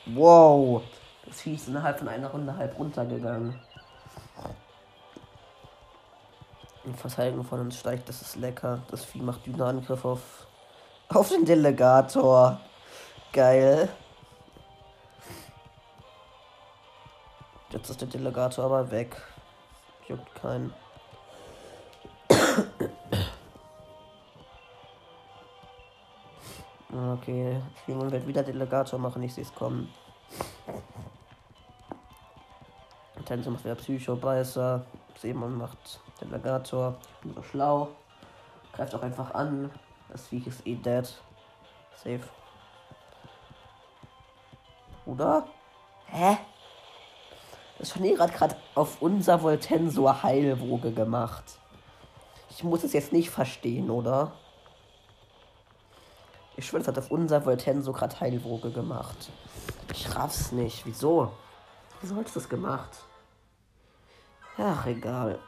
[0.08, 0.82] Wow!
[1.26, 3.60] Das Vieh ist innerhalb von einer Runde halb runtergegangen.
[6.84, 8.82] Die Verteidigung von uns steigt, das ist lecker.
[8.90, 10.48] Das Vieh macht Dünner Angriff auf,
[11.10, 12.60] auf den Delegator.
[13.34, 13.90] Geil.
[17.70, 19.16] Jetzt ist der Delegator aber weg.
[20.08, 20.74] Juckt keinen.
[26.94, 29.90] Okay, Simon wird wieder Delegator machen, ich sehe es kommen.
[33.26, 34.86] Tenso macht wieder Psycho-Beißer.
[35.18, 36.96] Simon macht Delegator.
[37.00, 37.90] Ich bin so schlau.
[38.74, 39.72] Greift auch einfach an.
[40.10, 41.08] Das Viech ist eh dead.
[41.96, 42.20] Safe.
[45.12, 45.46] Oder?
[46.06, 46.38] Hä?
[47.78, 51.44] Das Scharnier hat gerade auf unser Voltensor Heilwoge gemacht.
[52.50, 54.32] Ich muss es jetzt nicht verstehen, oder?
[56.56, 59.30] Ich schwöre, das hat auf unser Voltenso gerade Heilwoge gemacht.
[59.92, 60.86] Ich raff's nicht.
[60.86, 61.34] Wieso?
[62.00, 63.04] Wieso hat es das gemacht?
[64.58, 65.40] Ach, egal.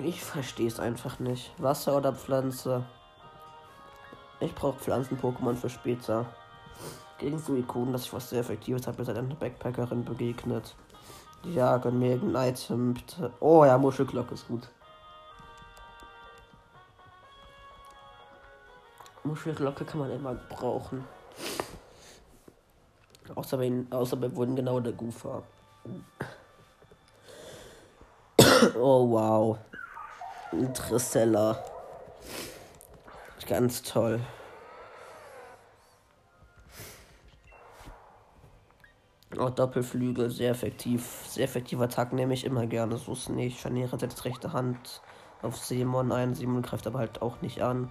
[0.00, 1.50] Ich verstehe es einfach nicht.
[1.56, 2.84] Wasser oder Pflanze?
[4.40, 6.26] Ich brauche Pflanzen-Pokémon für später.
[7.18, 10.74] Gegen Suikun, dass ich was sehr Effektives habe, seit einer Backpackerin begegnet.
[11.44, 12.94] Ja, gönn mir irgendein Item.
[13.40, 14.68] Oh ja, Muschelglocke ist gut.
[19.24, 21.04] Muschelglocke kann man immer brauchen.
[23.34, 25.42] Außer bei, außer bei genau der Gufa.
[28.78, 29.58] Oh wow.
[30.74, 31.62] Tristella.
[33.46, 34.20] Ganz toll.
[39.38, 41.24] Auch Doppelflügel, sehr effektiv.
[41.28, 42.96] Sehr effektiver Tag nehme ich immer gerne.
[42.96, 43.60] So ist nicht.
[43.60, 45.00] Scharniere setzt rechte Hand
[45.42, 46.34] auf Simon ein.
[46.34, 47.90] Simon greift aber halt auch nicht an.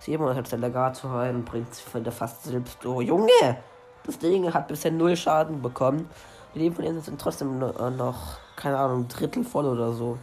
[0.00, 2.84] Simon hat Delegator rein und bringt von der fast selbst.
[2.84, 3.58] Oh Junge!
[4.04, 6.08] Das Ding hat bisher null Schaden bekommen.
[6.54, 10.18] Die Leben von ihnen sind trotzdem äh, noch, keine Ahnung, Drittel voll oder so.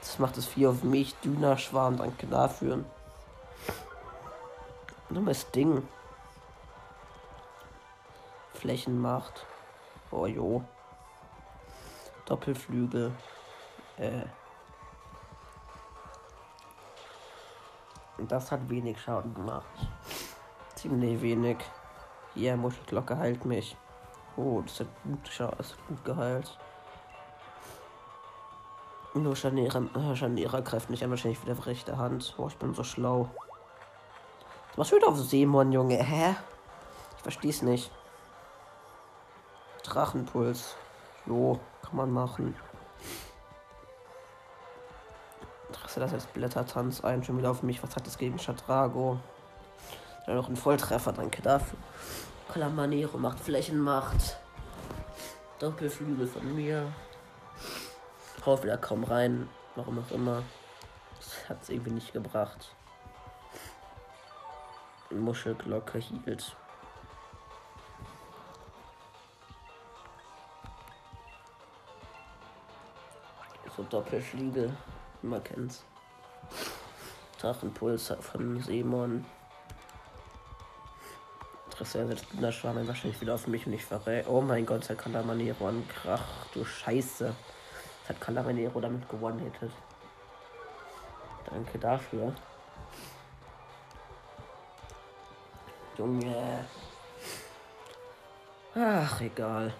[0.00, 1.14] Das macht das Vieh auf mich.
[1.20, 2.84] Düner Schwarm, danke dafür.
[5.08, 5.82] Dummes Ding.
[8.58, 9.46] Flächenmacht.
[10.10, 10.64] Oh jo.
[12.26, 13.12] Doppelflügel.
[13.96, 14.24] Äh.
[18.18, 19.64] Das hat wenig Schaden gemacht.
[20.74, 21.58] Ziemlich wenig.
[22.34, 23.76] Hier, Muschelglocke heilt mich.
[24.36, 25.40] Oh, das hat gut, das
[25.72, 26.58] hat gut geheilt.
[29.14, 32.34] Nur Scharnierer, äh, Scharnierer greift nicht an, wahrscheinlich wieder rechte Hand.
[32.38, 33.30] Oh, ich bin so schlau.
[34.76, 36.02] Was wieder auf Seemon, Junge?
[36.02, 36.36] Hä?
[37.16, 37.90] Ich versteh's nicht.
[39.88, 40.76] Drachenpuls.
[41.26, 42.54] Jo, kann man machen.
[45.68, 47.82] Interesse das jetzt Blättertanz ein, schon wieder auf mich.
[47.82, 49.18] Was hat das gegen Chatrago?
[50.26, 51.78] Dann noch ein Volltreffer, danke dafür.
[52.52, 54.38] Calamanero macht Flächenmacht.
[55.58, 56.92] Doppelflügel von mir.
[58.44, 59.48] Haut wieder kaum rein.
[59.74, 60.42] Warum auch immer.
[61.18, 62.74] Das hat es irgendwie nicht gebracht.
[65.10, 66.56] Muschelglocke hielt.
[73.84, 74.76] Doppelfliegel.
[75.22, 75.84] Man kennt's.
[77.40, 79.24] Drachenpuls von Simon.
[81.70, 84.26] Tristan setzt der Schwarm wahrscheinlich wieder auf mich und ich verrät.
[84.26, 86.46] Oh mein Gott, es hat Calamanero an Krach.
[86.52, 87.32] Du Scheiße.
[88.02, 89.70] Es hat Calamanero damit gewonnen hättet.
[91.48, 92.34] Danke dafür.
[95.96, 96.64] Junge.
[98.74, 99.72] Ach, egal.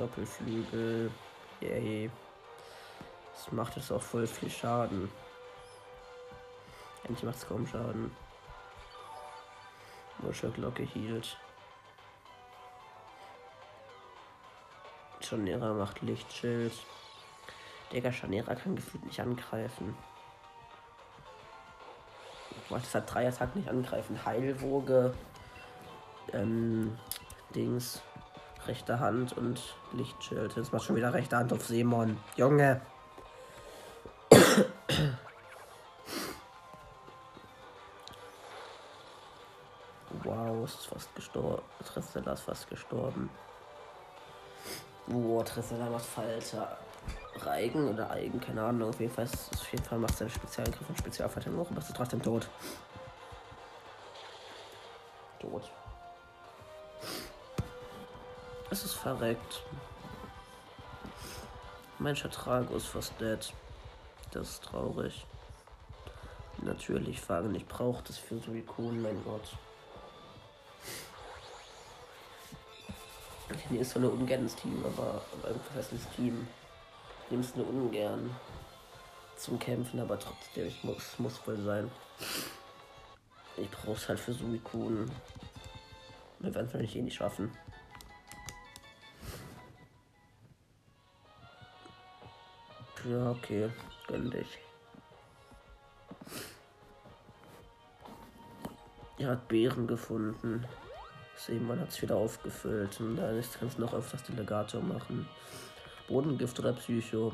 [0.00, 1.10] Doppelflügel.
[1.60, 2.10] Yay.
[3.34, 5.12] Das macht jetzt auch voll viel Schaden.
[7.04, 8.10] Endlich macht es kaum Schaden.
[10.18, 11.36] Muschelglocke hielt.
[15.20, 16.72] Scharnierer macht Lichtschild.
[17.92, 19.96] Digga, Scharnierer kann gefühlt nicht angreifen.
[22.70, 24.24] Das hat drei Attacken nicht angreifen.
[24.24, 25.12] Heilwoge.
[26.32, 26.98] Ähm,
[27.54, 28.02] Dings.
[28.66, 29.60] Rechte Hand und
[29.92, 30.56] Lichtschild.
[30.56, 32.16] Jetzt macht schon wieder rechte Hand auf Simon.
[32.36, 32.80] Junge.
[40.24, 41.62] wow, ist fast gestorben.
[41.84, 43.30] Tristella ist fast gestorben.
[45.06, 46.76] Wow, Tristella macht Falter.
[47.36, 48.90] Reigen oder Eigen, keine Ahnung.
[48.90, 51.94] Auf jeden Fall, ist, auf jeden Fall macht seine Spezialangriff und Spezialverteidigung hoch, aber ist
[51.96, 52.48] trotzdem tot.
[55.40, 55.70] Tot.
[58.70, 59.64] Es ist verreckt.
[61.98, 63.52] Mein Schatrago ist fast dead.
[64.30, 65.26] Das ist traurig.
[66.58, 69.56] Natürlich, Fagen, ich brauche das für Suikun, mein Gott.
[73.68, 75.20] Hier ist so eine ungern ins Team, aber,
[75.74, 76.46] heißt das Team.
[77.24, 78.36] Ich nehme es nur ungern
[79.36, 81.90] zum Kämpfen, aber trotzdem, ich muss, muss wohl sein.
[83.56, 85.10] Ich brauche es halt für Suikun.
[86.38, 87.50] Wir werden es wahrscheinlich eh nicht schaffen.
[93.04, 93.70] Ja, okay.
[94.06, 94.58] Gönn dich.
[99.18, 100.66] Er hat Beeren gefunden.
[101.36, 103.00] Seemann hat es wieder aufgefüllt.
[103.00, 105.28] Und da kannst du noch öfters Delegator machen.
[106.08, 107.32] Bodengift oder Psycho.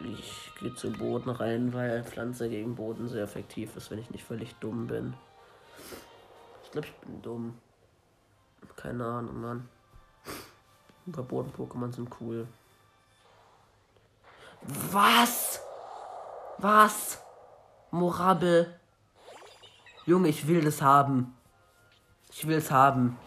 [0.00, 4.24] Ich gehe zu Boden rein, weil Pflanze gegen Boden sehr effektiv ist, wenn ich nicht
[4.24, 5.14] völlig dumm bin.
[6.64, 7.58] Ich glaube, ich bin dumm.
[8.76, 9.68] Keine Ahnung, Mann.
[11.12, 12.46] Boden-Pokémon sind cool.
[14.62, 15.60] Was?
[16.58, 17.18] Was?
[17.90, 18.78] Morabel.
[20.06, 21.34] Junge, ich will das haben.
[22.30, 23.18] Ich will es haben.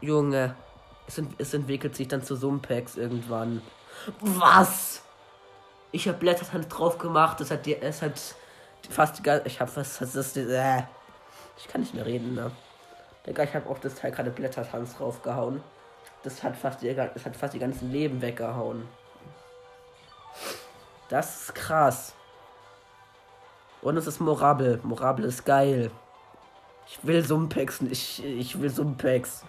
[0.00, 0.54] Junge.
[1.06, 3.62] Es, ent es entwickelt sich dann zu Sumpex irgendwann.
[4.20, 5.02] Was?
[5.92, 7.40] Ich habe Blättertanz drauf gemacht.
[7.40, 8.36] Es hat, es hat
[8.90, 9.46] fast die ganze.
[9.46, 9.98] Ich habe was.
[9.98, 10.82] Das ist, äh,
[11.56, 12.50] ich kann nicht mehr reden, ne?
[13.26, 15.62] Digga, ich habe auf das Teil gerade Blättertanz draufgehauen.
[16.22, 18.86] Das hat fast die, das hat fast die ganzen Leben weggehauen.
[21.08, 22.14] Das ist krass.
[23.82, 24.80] Und es ist Morabel.
[24.82, 25.90] Morabel ist geil.
[26.86, 27.80] Ich will Sumpex.
[27.82, 29.44] Ich, ich will Sumpex.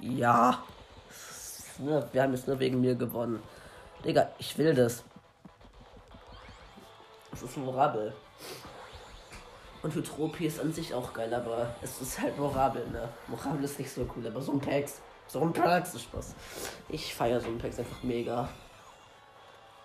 [0.00, 0.62] Ja.
[1.78, 3.42] Wir haben es nur wegen mir gewonnen.
[4.06, 5.02] Digga, ich will das.
[7.32, 8.14] Das ist Morabel.
[9.82, 13.08] Und Hydropie ist an sich auch geil, aber es ist halt Morabel, ne?
[13.26, 15.00] Morabel ist nicht so cool, aber so ein Pax.
[15.26, 16.34] So ein Pax ist Spaß.
[16.88, 18.48] Ich feiere so ein Pax einfach mega.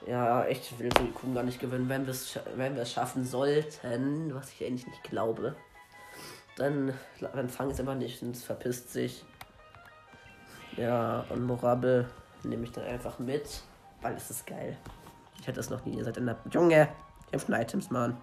[0.05, 1.89] Ja, echt, ich will so die Kuchen gar nicht gewinnen.
[1.89, 5.55] Wenn wir es wenn es schaffen sollten, was ich eigentlich nicht glaube,
[6.57, 9.25] dann, dann fange ich es einfach nicht und es verpisst sich.
[10.77, 12.07] Ja, und Morabel
[12.43, 13.63] nehme ich dann einfach mit.
[14.01, 14.77] Weil es ist geil.
[15.39, 15.97] Ich hätte das noch nie.
[15.97, 16.37] Ihr seid in der.
[16.51, 16.89] Junge!
[17.27, 18.17] Ich hab schon Items, Mann.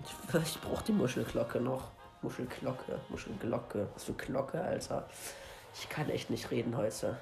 [0.00, 1.90] Ich, ich brauche die Muschelglocke noch.
[2.22, 3.88] Muschelglocke, Muschelglocke.
[3.94, 5.08] Was für Glocke, Alter.
[5.74, 7.16] Ich kann echt nicht reden heute.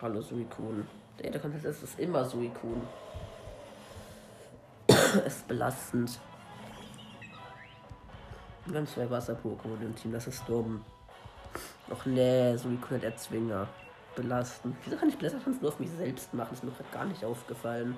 [0.00, 0.88] Hallo Suikun.
[1.18, 2.82] Der Kontakt ist, immer Suikun.
[5.26, 6.18] ist belastend.
[8.66, 10.84] Wir haben zwei Wasser-Pokémon im Team, das ist dumm.
[11.88, 13.66] Doch nee, so wie könnte der Zwinger
[14.14, 14.76] belasten.
[14.84, 16.52] Wieso kann ich Blättertanz nur auf mich selbst machen?
[16.52, 17.96] Ist mir gerade gar nicht aufgefallen.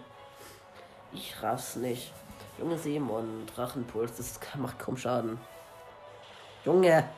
[1.12, 2.12] Ich raff's nicht.
[2.58, 5.38] Junge Seemon, Drachenpuls, das macht kaum Schaden.
[6.64, 7.08] Junge!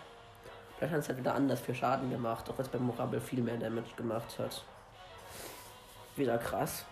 [0.79, 4.39] Blättertanz hat wieder anders für Schaden gemacht, auch als beim Morabel viel mehr Damage gemacht
[4.41, 4.65] hat.
[6.17, 6.85] Wieder krass.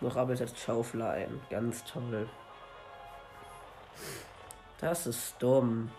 [0.00, 1.40] Morabel setzt Schaufel ein.
[1.48, 2.28] Ganz toll.
[4.80, 5.90] Das ist dumm.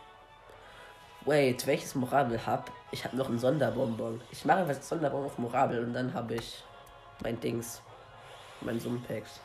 [1.25, 2.71] Wait, welches Morabel hab?
[2.91, 4.21] Ich habe noch einen Sonderbonbon.
[4.31, 6.63] Ich mache was Sonderbonbon auf Morabel und dann habe ich
[7.23, 7.81] mein Dings.
[8.61, 9.39] Mein Sumpex.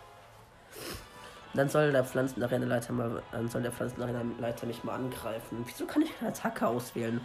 [1.54, 5.64] Dann soll der Pflanzenarena-Leiter mal, dann soll der Pflanzenarena-Leiter mich mal angreifen.
[5.66, 7.20] Wieso kann ich keine Attacke auswählen?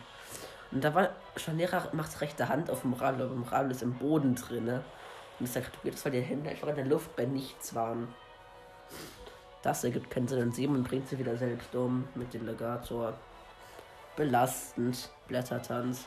[0.72, 4.66] Und da war Scharnierer macht rechte Hand auf Morabel, aber Morabel ist im Boden drin.
[4.66, 4.84] Ne?
[5.40, 8.08] Und ist das weil die Hände einfach in der Luft bei nichts waren.
[9.66, 10.44] Das ergibt keinen Sinn.
[10.44, 13.18] Und Simon bringt sie wieder selbst um mit dem Legator.
[14.16, 15.10] Belastend.
[15.28, 16.06] Blättertanz.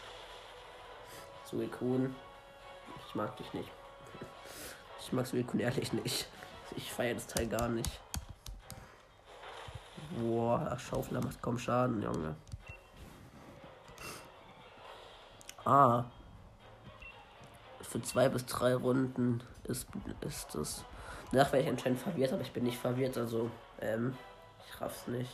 [1.44, 2.14] Suikun.
[3.04, 3.68] Ich mag dich nicht.
[5.00, 6.28] Ich mag Suikun ehrlich nicht.
[6.76, 8.00] Ich feiere das Teil gar nicht.
[10.20, 12.36] Boah, Schaufler macht kaum Schaden, Junge.
[15.64, 16.04] Ah.
[17.80, 19.88] Für zwei bis drei Runden ist,
[20.20, 20.84] ist es.
[21.30, 23.50] Danach wäre ich anscheinend verwirrt, aber ich bin nicht verwirrt, also,
[23.80, 24.16] ähm,
[24.66, 25.30] ich raff's nicht.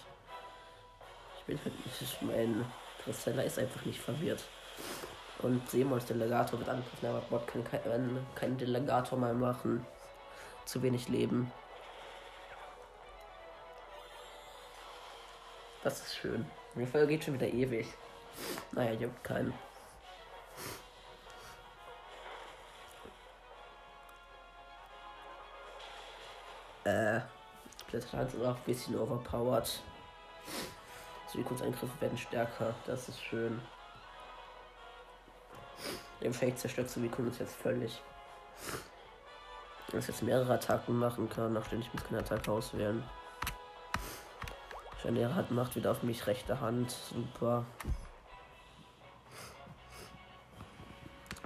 [1.38, 2.64] Ich bin halt nicht, ich mein,
[3.04, 4.42] Tristella ist einfach nicht verwirrt.
[5.40, 9.86] Und Seemons Delegator wird angegriffen, aber Bot kann keinen kein Delegator mal machen.
[10.64, 11.52] Zu wenig Leben.
[15.82, 16.46] Das ist schön.
[16.74, 17.86] Die Folge geht schon wieder ewig.
[18.72, 19.52] Naja, juckt keinen.
[26.84, 27.20] Äh,
[27.90, 29.82] Blätter ist auch ein bisschen overpowered.
[31.28, 32.74] So die Kurzangriffe werden stärker.
[32.86, 33.60] Das ist schön.
[36.20, 38.02] Der Fake zerstört wie uns jetzt völlig.
[39.92, 43.02] Dass jetzt mehrere Attacken machen kann, nachdem ich muss keine Attacke auswählen.
[45.00, 46.90] Scharniere hat macht wieder auf mich rechte Hand.
[46.90, 47.64] Super.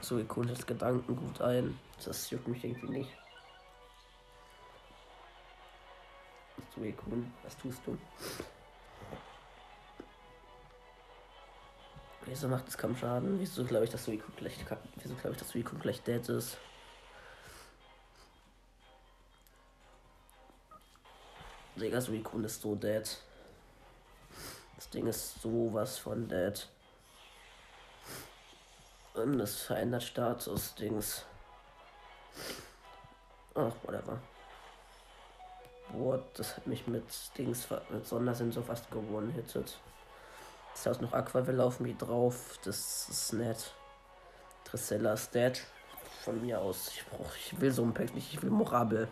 [0.01, 0.07] Ich
[0.53, 1.79] das Gedanken gut ein.
[2.05, 3.28] Das juckt mich irgendwie nicht.
[6.79, 7.99] So, Ikon, was tust du?
[12.25, 13.41] Wieso macht es kaum Schaden?
[13.41, 14.57] Wieso glaube ich, dass Suicune gleich,
[14.97, 16.59] wieso glaube ich, dass Suicune gleich dead ist?
[21.77, 23.19] Digga, Suicune ist so dead.
[24.77, 26.69] Das Ding ist sowas von dead.
[29.15, 31.25] Und es verändert Status-Dings.
[33.55, 34.21] Ach, whatever.
[35.93, 37.05] Boah, das hat mich mit
[37.37, 39.79] Dings, mit Sondersensor fast gewonnen hittet.
[40.75, 42.59] Ist aus noch Aquaville laufen wie drauf.
[42.65, 43.73] Das ist nett.
[44.65, 45.61] Trisella ist dead.
[46.25, 46.89] Von mir aus.
[46.95, 48.33] Ich, brauch, ich will so ein Pack nicht.
[48.33, 49.09] Ich will Morabel.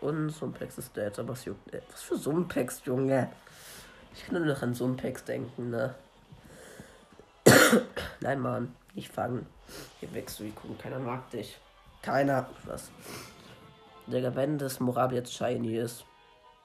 [0.00, 1.72] Und Sumpex ist dead, aber es juckt.
[1.74, 3.30] Äh, was für Sumpex, Junge?
[4.14, 5.94] Ich kann nur noch an Sumpex denken, ne?
[8.20, 9.46] Nein, Mann, nicht fangen.
[10.00, 11.58] Hier wächst du wie Kuh, keiner mag dich.
[12.02, 12.48] Keiner.
[12.64, 12.90] Was?
[14.06, 16.04] Der wenn das Morabel jetzt shiny ist.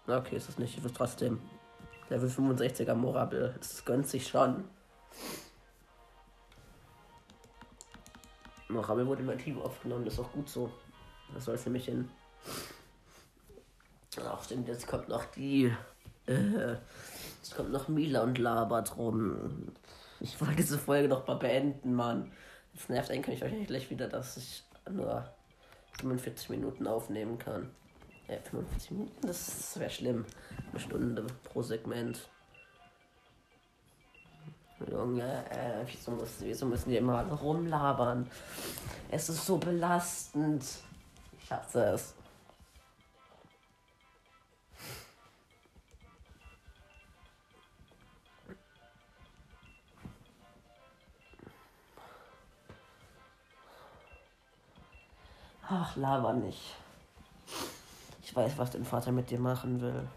[0.08, 0.78] Okay, ist es nicht.
[0.78, 1.40] Ich will trotzdem.
[2.10, 3.56] Level 65er Morabel.
[3.58, 4.64] Das gönnt sich schon.
[8.68, 10.06] Morabel wurde in mein Team aufgenommen.
[10.06, 10.72] Das ist auch gut so.
[11.34, 12.10] Das soll es nämlich hin.
[14.24, 15.74] Ach stimmt, jetzt kommt noch die.
[16.28, 16.76] Äh,
[17.38, 19.74] jetzt kommt noch Mila und Laba drum.
[20.20, 22.32] Ich wollte diese Folge noch mal beenden, Mann.
[22.74, 25.30] Das nervt eigentlich wahrscheinlich gleich wieder, dass ich nur
[26.00, 27.72] 45 Minuten aufnehmen kann.
[28.28, 30.26] Ja, 45 Minuten, das wäre schlimm.
[30.72, 32.30] Eine Stunde pro Segment.
[34.92, 38.30] Junge, äh, wieso, müssen, wieso müssen die immer rumlabern?
[39.10, 40.66] Es ist so belastend.
[41.40, 42.16] Ich hasse es.
[55.68, 56.76] Ach, laber nicht.
[58.22, 60.08] Ich weiß, was dein Vater mit dir machen will.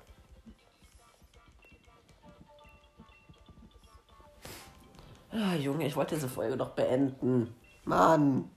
[5.30, 7.54] Ah, Junge, ich wollte diese Folge doch beenden.
[7.84, 8.50] Mann.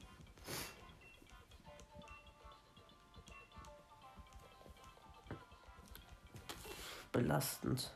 [7.12, 7.92] Belastend.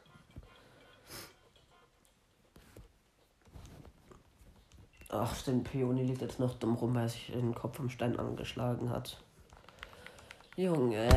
[5.22, 8.90] Ach, stimmt, Peony liegt jetzt noch dumm rum, weil sich den Kopf vom Stein angeschlagen
[8.90, 9.18] hat.
[10.58, 11.08] Junge,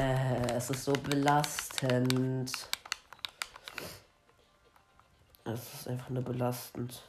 [0.53, 2.53] es ist so belastend.
[5.45, 7.03] Es ist einfach nur belastend.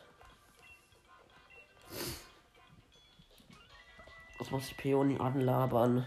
[4.38, 6.06] Was muss ich Peony anlabern?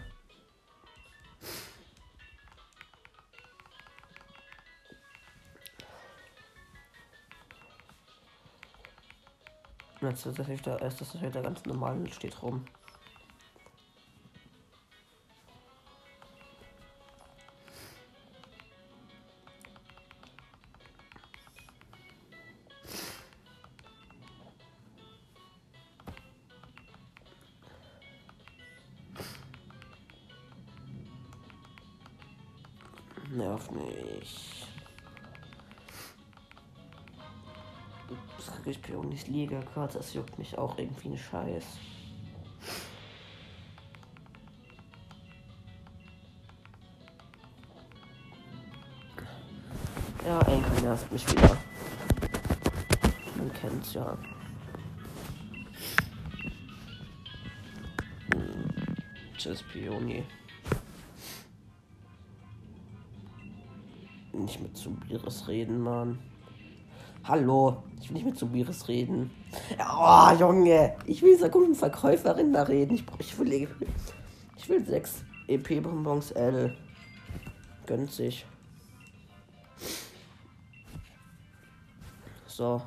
[10.09, 12.65] Jetzt ist das da ist das wieder ganz normal steht rum.
[39.33, 41.65] Pionis Liga-Karte, das juckt mich auch irgendwie ein Scheiß.
[50.25, 51.57] Ja, Enkel nervt mich wieder.
[53.37, 54.17] Man kennt's ja.
[58.33, 58.95] Hm.
[59.37, 60.23] Tschüss, Pioni.
[64.31, 66.19] Nicht mit Subiris reden, Mann.
[67.25, 69.31] Hallo, ich will nicht mit Subiris reden.
[69.79, 72.95] Oh, Junge, ich will dieser guten Verkäuferin da reden.
[72.95, 73.69] Ich, ich will,
[74.57, 76.75] ich will sechs EP-Bonbons L.
[77.85, 78.45] Gönnt sich.
[82.45, 82.81] So.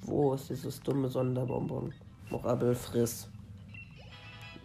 [0.00, 1.92] Wo ist dieses dumme Sonderbonbon?
[2.30, 3.28] Morabel friss.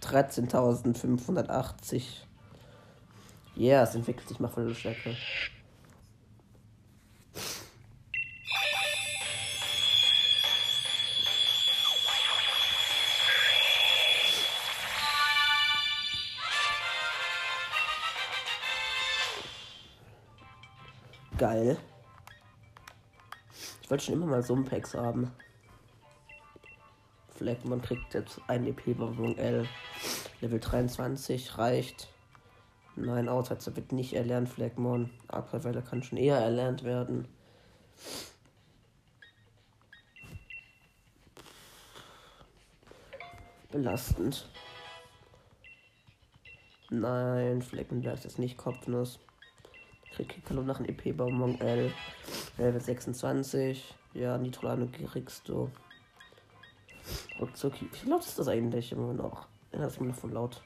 [0.01, 2.03] 13.580.
[3.55, 5.13] Ja, yeah, es entwickelt sich mal voll Stärke.
[23.93, 25.31] Wollte schon immer mal so ein Packs haben.
[27.35, 29.67] Vielleicht man kriegt jetzt ein EP-Bonbon L.
[30.41, 32.07] Level 23 reicht.
[32.95, 35.11] Nein, Aussetzer wird nicht erlernt, Flagmon.
[35.27, 37.27] Aquavelle kann schon eher erlernt werden.
[43.69, 44.49] Belastend.
[46.89, 49.19] Nein, Flecken bleibt jetzt nicht Kopfnuss.
[50.15, 51.91] Krieg Kalo nach einem EP-Bonbon L.
[52.57, 53.95] Level 26.
[54.13, 55.69] Ja, Nitrolano kriegst du.
[57.39, 57.73] Ruckzuck.
[57.81, 59.47] Wie laut ist das eigentlich immer noch?
[59.71, 60.61] Ja, das ist immer noch voll laut.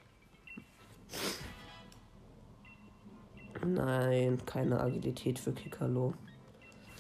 [3.66, 6.14] Nein, keine Agilität für Kikalo.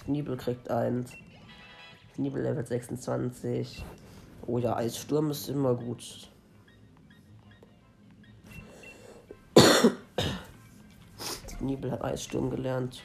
[0.06, 1.12] Nibel kriegt 1.
[2.16, 3.84] Nibel Level 26.
[4.48, 6.32] Oh ja, Eissturm ist immer gut.
[11.60, 13.02] Nibel hat Eissturm gelernt.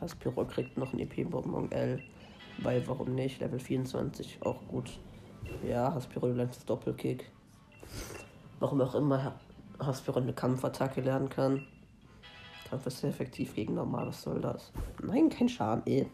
[0.00, 2.02] Haspiro kriegt noch ein EP-Bonbon L.
[2.58, 3.40] Weil, warum nicht?
[3.40, 4.98] Level 24, auch gut.
[5.66, 7.30] Ja, Haspiro lernt das Doppelkick.
[8.60, 9.34] Warum auch immer
[9.78, 11.66] Haspiro eine Kampfattacke lernen kann.
[12.72, 14.72] Kampf ist sehr effektiv gegen normal, was soll das?
[15.02, 16.06] Nein, kein Schaden, eh.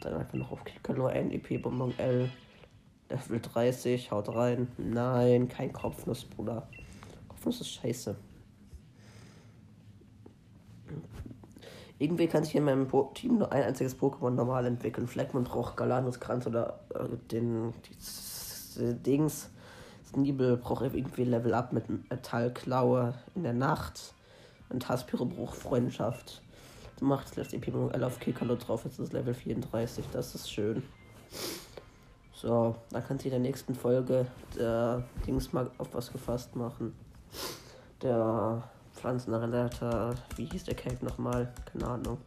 [0.00, 2.30] Dann einfach noch auf Kikalo ein EP-Bonbon L.
[3.10, 4.68] Level 30, haut rein.
[4.78, 6.66] Nein, kein Kopfnuss, Bruder.
[7.42, 8.14] Kopfnuss ist scheiße.
[11.98, 15.08] Irgendwie kann sich in meinem po Team nur ein einziges Pokémon normal entwickeln.
[15.08, 19.50] Fleckmund braucht Galanus Kranz oder äh, den die, Dings.
[20.06, 24.14] Sneebel braucht irgendwie Level Up mit Metallklaue in der Nacht.
[24.68, 26.42] Und Haspiro braucht Freundschaft.
[26.98, 30.04] Du machst das EP L auf Kikalo drauf, jetzt ist Level 34.
[30.12, 30.82] Das ist schön.
[32.34, 34.26] So, dann kannst du in der nächsten Folge
[34.56, 36.94] der Dings mal auf was gefasst machen.
[38.02, 38.62] Der
[38.94, 41.52] Pflanzenrelater, wie hieß der Cake nochmal?
[41.72, 42.18] Keine Ahnung.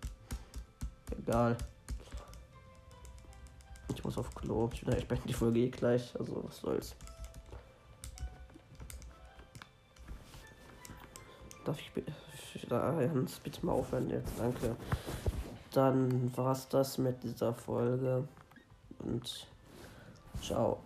[1.20, 1.58] Egal.
[3.94, 4.70] Ich muss auf Klo.
[4.72, 6.96] Ich bin ja entsprechend die Folge eh gleich, also was soll's.
[11.66, 11.92] Darf ich
[12.70, 14.32] da Jans bitte mal aufhören jetzt?
[14.38, 14.78] Danke.
[15.72, 18.26] Dann war's das mit dieser Folge
[19.00, 19.48] und
[20.42, 20.85] ciao.